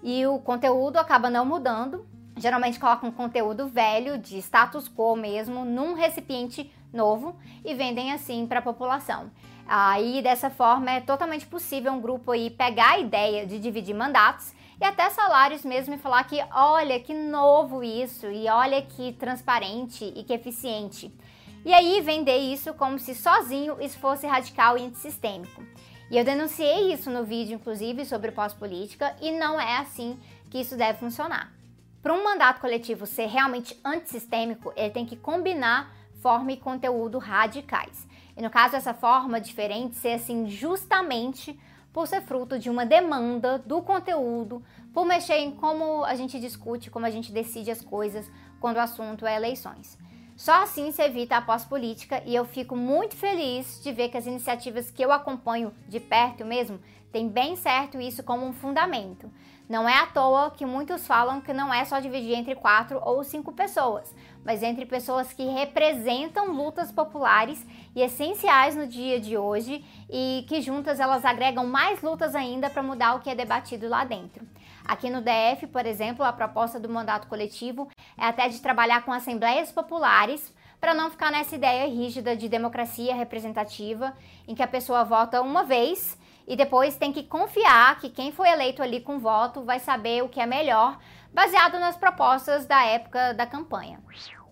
E 0.03 0.25
o 0.25 0.39
conteúdo 0.39 0.97
acaba 0.97 1.29
não 1.29 1.45
mudando, 1.45 2.05
Geralmente 2.38 2.79
colocam 2.79 3.11
conteúdo 3.11 3.67
velho, 3.67 4.17
de 4.17 4.38
status 4.38 4.89
quo 4.89 5.15
mesmo, 5.15 5.65
num 5.65 5.93
recipiente 5.93 6.71
novo 6.93 7.35
e 7.63 7.73
vendem 7.73 8.11
assim 8.11 8.47
para 8.47 8.59
a 8.59 8.63
população. 8.63 9.29
Aí 9.67 10.21
dessa 10.21 10.50
forma 10.50 10.91
é 10.91 11.01
totalmente 11.01 11.45
possível 11.45 11.91
um 11.93 12.01
grupo 12.01 12.31
aí 12.31 12.50
pegar 12.50 12.91
a 12.91 13.00
ideia 13.00 13.45
de 13.45 13.59
dividir 13.59 13.95
mandatos 13.95 14.53
e 14.79 14.83
até 14.83 15.09
salários 15.09 15.63
mesmo 15.63 15.93
e 15.93 15.97
falar 15.97 16.23
que 16.23 16.43
olha 16.53 17.00
que 17.00 17.13
novo 17.13 17.83
isso 17.83 18.25
e 18.27 18.47
olha 18.50 18.81
que 18.81 19.13
transparente 19.13 20.11
e 20.15 20.23
que 20.23 20.33
eficiente. 20.33 21.13
E 21.63 21.73
aí 21.73 22.01
vender 22.01 22.38
isso 22.38 22.73
como 22.73 22.97
se 22.97 23.13
sozinho 23.13 23.77
isso 23.79 24.00
fosse 24.00 24.25
radical 24.25 24.77
e 24.77 24.83
antissistêmico. 24.83 25.63
E 26.09 26.17
eu 26.17 26.25
denunciei 26.25 26.91
isso 26.91 27.09
no 27.09 27.23
vídeo, 27.23 27.55
inclusive, 27.55 28.03
sobre 28.03 28.31
pós-política, 28.31 29.15
e 29.21 29.31
não 29.31 29.61
é 29.61 29.77
assim 29.77 30.19
que 30.50 30.59
isso 30.59 30.75
deve 30.75 31.00
funcionar. 31.00 31.60
Para 32.01 32.13
um 32.13 32.24
mandato 32.24 32.60
coletivo 32.60 33.05
ser 33.05 33.27
realmente 33.27 33.79
antissistêmico, 33.86 34.74
ele 34.75 34.89
tem 34.89 35.05
que 35.05 35.15
combinar 35.15 35.93
forma 36.22 36.51
e 36.51 36.58
conteúdo 36.58 37.17
radicais. 37.17 38.08
E 38.36 38.41
no 38.41 38.50
caso, 38.50 38.75
essa 38.75 38.93
forma 38.93 39.39
diferente 39.39 39.96
ser 39.96 40.13
assim 40.13 40.50
justamente 40.50 41.60
por 41.93 42.08
ser 42.08 42.22
fruto 42.22 42.58
de 42.58 42.70
uma 42.70 42.86
demanda 42.86 43.60
do 43.60 43.81
conteúdo, 43.81 44.63
por 44.93 45.05
mexer 45.05 45.38
em 45.38 45.51
como 45.51 46.03
a 46.05 46.15
gente 46.15 46.39
discute, 46.39 46.89
como 46.89 47.05
a 47.05 47.12
gente 47.12 47.31
decide 47.31 47.70
as 47.70 47.81
coisas 47.81 48.29
quando 48.60 48.77
o 48.77 48.81
assunto 48.81 49.25
é 49.25 49.36
eleições. 49.36 49.98
Só 50.41 50.63
assim 50.63 50.91
se 50.91 51.03
evita 51.03 51.38
a 51.38 51.41
pós-política 51.43 52.24
e 52.25 52.33
eu 52.36 52.43
fico 52.43 52.75
muito 52.75 53.15
feliz 53.15 53.79
de 53.83 53.91
ver 53.91 54.10
que 54.10 54.17
as 54.17 54.25
iniciativas 54.25 54.89
que 54.89 55.05
eu 55.05 55.12
acompanho 55.12 55.71
de 55.88 56.00
perto 56.00 56.43
mesmo 56.43 56.79
têm 57.12 57.29
bem 57.29 57.55
certo 57.55 58.01
isso 58.01 58.24
como 58.24 58.48
um 58.48 58.51
fundamento. 58.51 59.29
Não 59.69 59.88
é 59.88 59.95
à 60.00 60.07
toa 60.07 60.50
que 60.50 60.65
muitos 60.65 61.05
falam 61.05 61.41
que 61.41 61.53
não 61.53 61.71
é 61.71 61.86
só 61.86 62.00
dividir 62.00 62.33
entre 62.33 62.55
quatro 62.55 63.00
ou 63.03 63.24
cinco 63.24 63.51
pessoas, 63.51 64.15
mas 64.43 64.63
entre 64.63 64.83
pessoas 64.83 65.31
que 65.31 65.43
representam 65.43 66.51
lutas 66.51 66.91
populares 66.91 67.63
e 67.95 68.01
essenciais 68.01 68.75
no 68.75 68.88
dia 68.88 69.19
de 69.19 69.38
hoje 69.38 69.86
e 70.10 70.43
que 70.50 70.60
juntas 70.60 71.00
elas 71.00 71.24
agregam 71.24 71.67
mais 71.67 72.01
lutas 72.01 72.33
ainda 72.33 72.67
para 72.67 72.81
mudar 72.81 73.13
o 73.13 73.19
que 73.19 73.29
é 73.29 73.36
debatido 73.36 73.88
lá 73.88 74.03
dentro. 74.03 74.43
Aqui 74.91 75.10
no 75.10 75.21
DF, 75.21 75.67
por 75.67 75.86
exemplo, 75.86 76.25
a 76.25 76.33
proposta 76.33 76.77
do 76.77 76.89
mandato 76.89 77.29
coletivo 77.29 77.88
é 78.17 78.25
até 78.25 78.50
de 78.50 78.60
trabalhar 78.60 79.05
com 79.05 79.13
assembleias 79.13 79.71
populares 79.71 80.53
para 80.81 80.93
não 80.93 81.10
ficar 81.10 81.31
nessa 81.31 81.55
ideia 81.55 81.88
rígida 81.88 82.36
de 82.36 82.50
democracia 82.50 83.15
representativa, 83.15 84.13
em 84.45 84.53
que 84.53 84.62
a 84.62 84.67
pessoa 84.67 85.05
vota 85.05 85.41
uma 85.41 85.63
vez 85.63 86.19
e 86.45 86.57
depois 86.57 86.98
tem 86.98 87.13
que 87.13 87.24
confiar 87.24 88.01
que 88.01 88.10
quem 88.10 88.33
foi 88.33 88.50
eleito 88.50 88.83
ali 88.83 89.00
com 89.00 89.17
voto 89.17 89.63
vai 89.63 89.79
saber 89.79 90.25
o 90.25 90.27
que 90.27 90.41
é 90.41 90.45
melhor, 90.45 91.00
baseado 91.33 91.79
nas 91.79 91.95
propostas 91.95 92.65
da 92.65 92.83
época 92.83 93.33
da 93.33 93.45
campanha. 93.45 93.98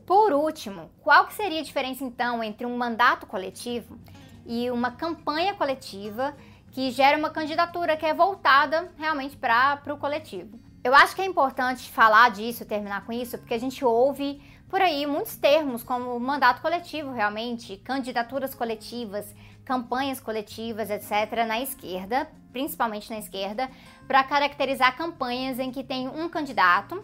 Por 0.07 0.31
último, 0.31 0.89
qual 1.01 1.27
que 1.27 1.33
seria 1.33 1.59
a 1.59 1.63
diferença 1.63 2.05
então 2.05 2.41
entre 2.41 2.65
um 2.65 2.77
mandato 2.77 3.27
coletivo 3.27 3.99
e 4.45 4.71
uma 4.71 4.91
campanha 4.91 5.53
coletiva 5.53 6.33
que 6.71 6.91
gera 6.91 7.17
uma 7.17 7.29
candidatura 7.29 7.97
que 7.97 8.05
é 8.05 8.13
voltada 8.13 8.91
realmente 8.97 9.35
para 9.35 9.81
o 9.87 9.97
coletivo? 9.97 10.59
Eu 10.83 10.95
acho 10.95 11.15
que 11.15 11.21
é 11.21 11.25
importante 11.25 11.89
falar 11.89 12.31
disso, 12.31 12.65
terminar 12.65 13.05
com 13.05 13.11
isso, 13.11 13.37
porque 13.37 13.53
a 13.53 13.59
gente 13.59 13.83
ouve 13.83 14.41
por 14.69 14.81
aí 14.81 15.05
muitos 15.05 15.35
termos 15.35 15.83
como 15.83 16.17
mandato 16.19 16.61
coletivo, 16.61 17.11
realmente, 17.11 17.77
candidaturas 17.77 18.55
coletivas, 18.55 19.35
campanhas 19.65 20.19
coletivas, 20.19 20.89
etc., 20.89 21.45
na 21.45 21.59
esquerda, 21.59 22.29
principalmente 22.51 23.09
na 23.09 23.19
esquerda, 23.19 23.69
para 24.07 24.23
caracterizar 24.23 24.95
campanhas 24.95 25.59
em 25.59 25.71
que 25.71 25.83
tem 25.83 26.07
um 26.07 26.29
candidato 26.29 27.03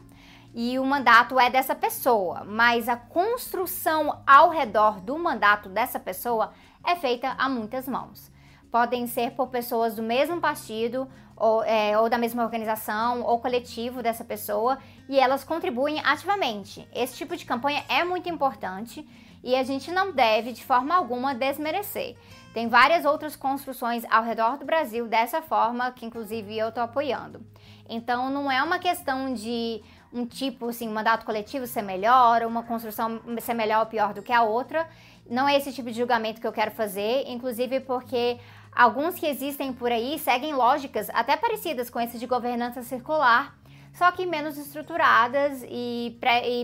e 0.53 0.79
o 0.79 0.85
mandato 0.85 1.37
é 1.37 1.49
dessa 1.49 1.75
pessoa, 1.75 2.45
mas 2.45 2.87
a 2.87 2.95
construção 2.95 4.21
ao 4.25 4.49
redor 4.49 5.01
do 5.01 5.19
mandato 5.19 5.67
dessa 5.67 5.99
pessoa 5.99 6.53
é 6.81 6.95
feita 6.95 7.35
a 7.37 7.49
muitas 7.49 7.87
mãos. 7.89 8.31
Podem 8.75 9.07
ser 9.07 9.31
por 9.31 9.47
pessoas 9.47 9.95
do 9.95 10.03
mesmo 10.03 10.41
partido 10.41 11.07
ou, 11.37 11.63
é, 11.63 11.97
ou 11.97 12.09
da 12.09 12.17
mesma 12.17 12.43
organização 12.43 13.21
ou 13.21 13.39
coletivo 13.39 14.03
dessa 14.03 14.25
pessoa 14.25 14.77
e 15.07 15.17
elas 15.17 15.45
contribuem 15.45 16.01
ativamente. 16.01 16.85
Esse 16.93 17.15
tipo 17.15 17.37
de 17.37 17.45
campanha 17.45 17.85
é 17.87 18.03
muito 18.03 18.27
importante 18.27 19.07
e 19.41 19.55
a 19.55 19.63
gente 19.63 19.93
não 19.93 20.11
deve 20.11 20.51
de 20.51 20.61
forma 20.61 20.93
alguma 20.93 21.33
desmerecer. 21.33 22.17
Tem 22.53 22.67
várias 22.67 23.05
outras 23.05 23.33
construções 23.33 24.03
ao 24.11 24.25
redor 24.25 24.57
do 24.57 24.65
Brasil 24.65 25.07
dessa 25.07 25.41
forma, 25.41 25.89
que 25.91 26.05
inclusive 26.05 26.57
eu 26.57 26.67
estou 26.67 26.83
apoiando. 26.83 27.45
Então 27.87 28.29
não 28.29 28.51
é 28.51 28.61
uma 28.61 28.77
questão 28.77 29.33
de 29.33 29.81
um 30.11 30.25
tipo 30.25 30.69
assim, 30.69 30.89
um 30.89 30.93
mandato 30.93 31.25
coletivo 31.25 31.65
ser 31.65 31.81
melhor, 31.81 32.43
uma 32.43 32.63
construção 32.63 33.21
ser 33.39 33.53
melhor 33.53 33.81
ou 33.81 33.85
pior 33.85 34.13
do 34.13 34.21
que 34.21 34.33
a 34.33 34.43
outra. 34.43 34.85
Não 35.29 35.47
é 35.49 35.57
esse 35.57 35.73
tipo 35.73 35.89
de 35.89 35.97
julgamento 35.97 36.39
que 36.39 36.47
eu 36.47 36.53
quero 36.53 36.71
fazer, 36.71 37.25
inclusive 37.27 37.79
porque 37.79 38.39
alguns 38.75 39.15
que 39.15 39.25
existem 39.25 39.71
por 39.71 39.91
aí 39.91 40.19
seguem 40.19 40.53
lógicas 40.53 41.09
até 41.13 41.37
parecidas 41.37 41.89
com 41.89 41.99
esse 41.99 42.19
de 42.19 42.27
governança 42.27 42.83
circular, 42.83 43.57
só 43.93 44.11
que 44.11 44.25
menos 44.25 44.57
estruturadas 44.57 45.63
e 45.69 46.17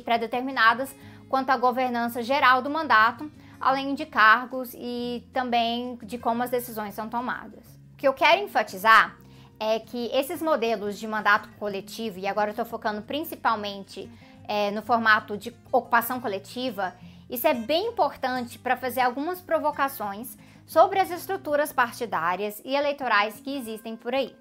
pré-determinadas 0.03 0.93
quanto 1.29 1.49
à 1.49 1.57
governança 1.57 2.21
geral 2.21 2.61
do 2.61 2.69
mandato, 2.69 3.31
além 3.59 3.95
de 3.95 4.05
cargos 4.05 4.73
e 4.73 5.25
também 5.31 5.97
de 6.03 6.17
como 6.17 6.43
as 6.43 6.49
decisões 6.49 6.93
são 6.93 7.07
tomadas. 7.07 7.65
O 7.93 7.97
que 7.97 8.07
eu 8.07 8.13
quero 8.13 8.41
enfatizar 8.41 9.15
é 9.57 9.79
que 9.79 10.09
esses 10.11 10.41
modelos 10.41 10.99
de 10.99 11.07
mandato 11.07 11.47
coletivo, 11.59 12.19
e 12.19 12.27
agora 12.27 12.49
eu 12.49 12.51
estou 12.51 12.65
focando 12.65 13.01
principalmente 13.03 14.11
é, 14.45 14.71
no 14.71 14.81
formato 14.81 15.37
de 15.37 15.55
ocupação 15.71 16.19
coletiva, 16.19 16.93
isso 17.29 17.47
é 17.47 17.53
bem 17.53 17.87
importante 17.87 18.59
para 18.59 18.75
fazer 18.75 18.99
algumas 18.99 19.39
provocações 19.39 20.35
sobre 20.65 20.99
as 20.99 21.11
estruturas 21.11 21.71
partidárias 21.73 22.61
e 22.63 22.75
eleitorais 22.75 23.39
que 23.39 23.57
existem 23.57 23.95
por 23.95 24.13
aí. 24.13 24.35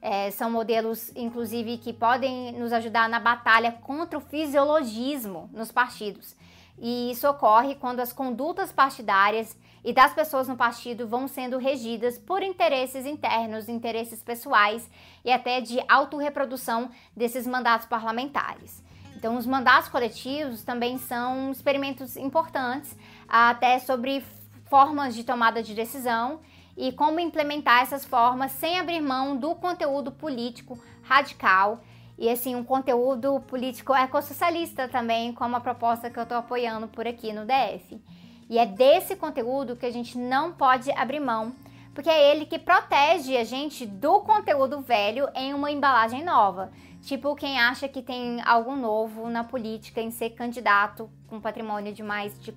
É, 0.00 0.30
são 0.30 0.50
modelos, 0.50 1.10
inclusive, 1.16 1.78
que 1.78 1.92
podem 1.92 2.52
nos 2.52 2.72
ajudar 2.72 3.08
na 3.08 3.18
batalha 3.18 3.72
contra 3.72 4.18
o 4.18 4.22
fisiologismo 4.22 5.50
nos 5.52 5.72
partidos. 5.72 6.36
E 6.80 7.10
isso 7.10 7.28
ocorre 7.28 7.74
quando 7.74 8.00
as 8.00 8.12
condutas 8.12 8.70
partidárias 8.70 9.56
e 9.84 9.92
das 9.92 10.12
pessoas 10.12 10.46
no 10.46 10.56
partido 10.56 11.06
vão 11.06 11.26
sendo 11.26 11.58
regidas 11.58 12.18
por 12.18 12.42
interesses 12.42 13.06
internos, 13.06 13.68
interesses 13.68 14.22
pessoais 14.22 14.88
e 15.24 15.32
até 15.32 15.60
de 15.60 15.78
autorreprodução 15.88 16.90
desses 17.16 17.46
mandatos 17.46 17.86
parlamentares. 17.86 18.82
Então, 19.16 19.36
os 19.36 19.46
mandatos 19.46 19.88
coletivos 19.88 20.62
também 20.62 20.96
são 20.96 21.50
experimentos 21.50 22.16
importantes, 22.16 22.96
até 23.28 23.80
sobre 23.80 24.24
formas 24.68 25.14
de 25.14 25.24
tomada 25.24 25.62
de 25.62 25.74
decisão 25.74 26.40
e 26.76 26.92
como 26.92 27.18
implementar 27.18 27.82
essas 27.82 28.04
formas 28.04 28.52
sem 28.52 28.78
abrir 28.78 29.00
mão 29.00 29.36
do 29.36 29.54
conteúdo 29.54 30.12
político 30.12 30.78
radical 31.02 31.80
e 32.18 32.28
assim 32.28 32.56
um 32.56 32.64
conteúdo 32.64 33.40
político 33.46 33.94
ecossocialista 33.94 34.88
também, 34.88 35.32
como 35.32 35.56
a 35.56 35.60
proposta 35.60 36.10
que 36.10 36.18
eu 36.18 36.24
estou 36.24 36.38
apoiando 36.38 36.88
por 36.88 37.06
aqui 37.06 37.32
no 37.32 37.46
DF. 37.46 38.02
E 38.50 38.58
é 38.58 38.66
desse 38.66 39.14
conteúdo 39.14 39.76
que 39.76 39.86
a 39.86 39.90
gente 39.90 40.18
não 40.18 40.52
pode 40.52 40.90
abrir 40.92 41.20
mão, 41.20 41.54
porque 41.94 42.10
é 42.10 42.30
ele 42.30 42.46
que 42.46 42.58
protege 42.58 43.36
a 43.36 43.44
gente 43.44 43.86
do 43.86 44.20
conteúdo 44.20 44.80
velho 44.80 45.28
em 45.34 45.54
uma 45.54 45.70
embalagem 45.70 46.24
nova. 46.24 46.72
Tipo 47.02 47.36
quem 47.36 47.58
acha 47.60 47.88
que 47.88 48.02
tem 48.02 48.40
algo 48.42 48.74
novo 48.74 49.28
na 49.28 49.44
política 49.44 50.00
em 50.00 50.10
ser 50.10 50.30
candidato 50.30 51.08
com 51.28 51.40
patrimônio 51.40 51.92
de 51.92 52.02
mais 52.02 52.38
de 52.40 52.50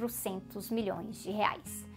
400 0.00 0.70
milhões 0.70 1.22
de 1.22 1.30
reais 1.30 1.90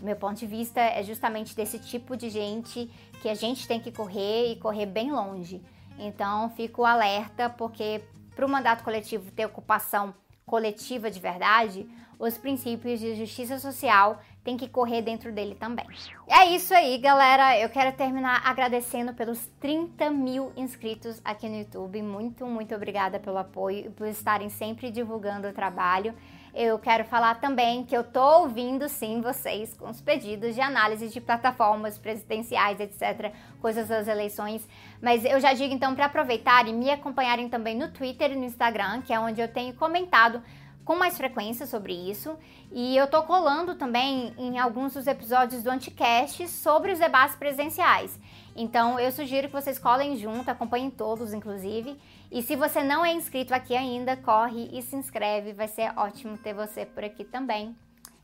do 0.00 0.04
meu 0.06 0.16
ponto 0.16 0.38
de 0.38 0.46
vista, 0.46 0.80
é 0.80 1.02
justamente 1.02 1.54
desse 1.54 1.78
tipo 1.78 2.16
de 2.16 2.30
gente 2.30 2.90
que 3.20 3.28
a 3.28 3.34
gente 3.34 3.68
tem 3.68 3.78
que 3.78 3.92
correr 3.92 4.52
e 4.52 4.56
correr 4.56 4.86
bem 4.86 5.12
longe. 5.12 5.62
Então, 5.98 6.48
fico 6.50 6.84
alerta, 6.84 7.50
porque 7.50 8.02
para 8.34 8.46
o 8.46 8.48
mandato 8.48 8.82
coletivo 8.82 9.30
ter 9.30 9.44
ocupação 9.44 10.14
coletiva 10.46 11.10
de 11.10 11.20
verdade, 11.20 11.86
os 12.18 12.36
princípios 12.38 12.98
de 12.98 13.14
justiça 13.14 13.58
social 13.58 14.20
têm 14.42 14.56
que 14.56 14.68
correr 14.68 15.02
dentro 15.02 15.30
dele 15.32 15.54
também. 15.54 15.86
É 16.26 16.46
isso 16.46 16.74
aí, 16.74 16.96
galera. 16.96 17.58
Eu 17.58 17.68
quero 17.68 17.94
terminar 17.94 18.40
agradecendo 18.44 19.12
pelos 19.12 19.46
30 19.60 20.10
mil 20.10 20.50
inscritos 20.56 21.20
aqui 21.22 21.48
no 21.48 21.58
YouTube. 21.58 22.02
Muito, 22.02 22.46
muito 22.46 22.74
obrigada 22.74 23.20
pelo 23.20 23.36
apoio 23.36 23.86
e 23.86 23.90
por 23.90 24.06
estarem 24.06 24.48
sempre 24.48 24.90
divulgando 24.90 25.46
o 25.46 25.52
trabalho. 25.52 26.14
Eu 26.54 26.78
quero 26.78 27.04
falar 27.04 27.36
também 27.36 27.84
que 27.84 27.96
eu 27.96 28.02
tô 28.02 28.40
ouvindo 28.40 28.88
sim 28.88 29.20
vocês 29.20 29.72
com 29.74 29.88
os 29.88 30.00
pedidos 30.00 30.54
de 30.54 30.60
análise 30.60 31.08
de 31.08 31.20
plataformas 31.20 31.96
presidenciais, 31.96 32.80
etc, 32.80 33.32
coisas 33.60 33.88
das 33.88 34.08
eleições, 34.08 34.68
mas 35.00 35.24
eu 35.24 35.38
já 35.40 35.52
digo 35.52 35.72
então 35.72 35.94
para 35.94 36.06
aproveitarem 36.06 36.74
e 36.74 36.76
me 36.76 36.90
acompanharem 36.90 37.48
também 37.48 37.76
no 37.76 37.88
Twitter 37.88 38.32
e 38.32 38.36
no 38.36 38.44
Instagram, 38.44 39.02
que 39.02 39.12
é 39.12 39.20
onde 39.20 39.40
eu 39.40 39.46
tenho 39.46 39.74
comentado 39.74 40.42
com 40.84 40.96
mais 40.96 41.16
frequência 41.16 41.66
sobre 41.66 41.92
isso. 41.92 42.36
E 42.72 42.96
eu 42.96 43.06
tô 43.06 43.22
colando 43.22 43.76
também 43.76 44.34
em 44.36 44.58
alguns 44.58 44.94
dos 44.94 45.06
episódios 45.06 45.62
do 45.62 45.70
Anticast 45.70 46.48
sobre 46.48 46.90
os 46.90 46.98
debates 46.98 47.36
presidenciais. 47.36 48.18
Então 48.56 48.98
eu 48.98 49.12
sugiro 49.12 49.46
que 49.46 49.52
vocês 49.52 49.78
colhem 49.78 50.16
junto, 50.16 50.50
acompanhem 50.50 50.90
todos, 50.90 51.32
inclusive. 51.32 51.96
E 52.30 52.42
se 52.42 52.54
você 52.54 52.82
não 52.82 53.04
é 53.04 53.12
inscrito 53.12 53.52
aqui 53.52 53.74
ainda, 53.74 54.16
corre 54.16 54.68
e 54.72 54.80
se 54.82 54.94
inscreve, 54.94 55.52
vai 55.52 55.66
ser 55.66 55.92
ótimo 55.98 56.38
ter 56.38 56.54
você 56.54 56.86
por 56.86 57.02
aqui 57.02 57.24
também. 57.24 57.76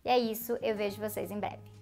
E 0.05 0.09
é 0.09 0.17
isso, 0.17 0.57
eu 0.63 0.77
vejo 0.77 1.01
vocês 1.01 1.31
em 1.31 1.41
breve. 1.41 1.76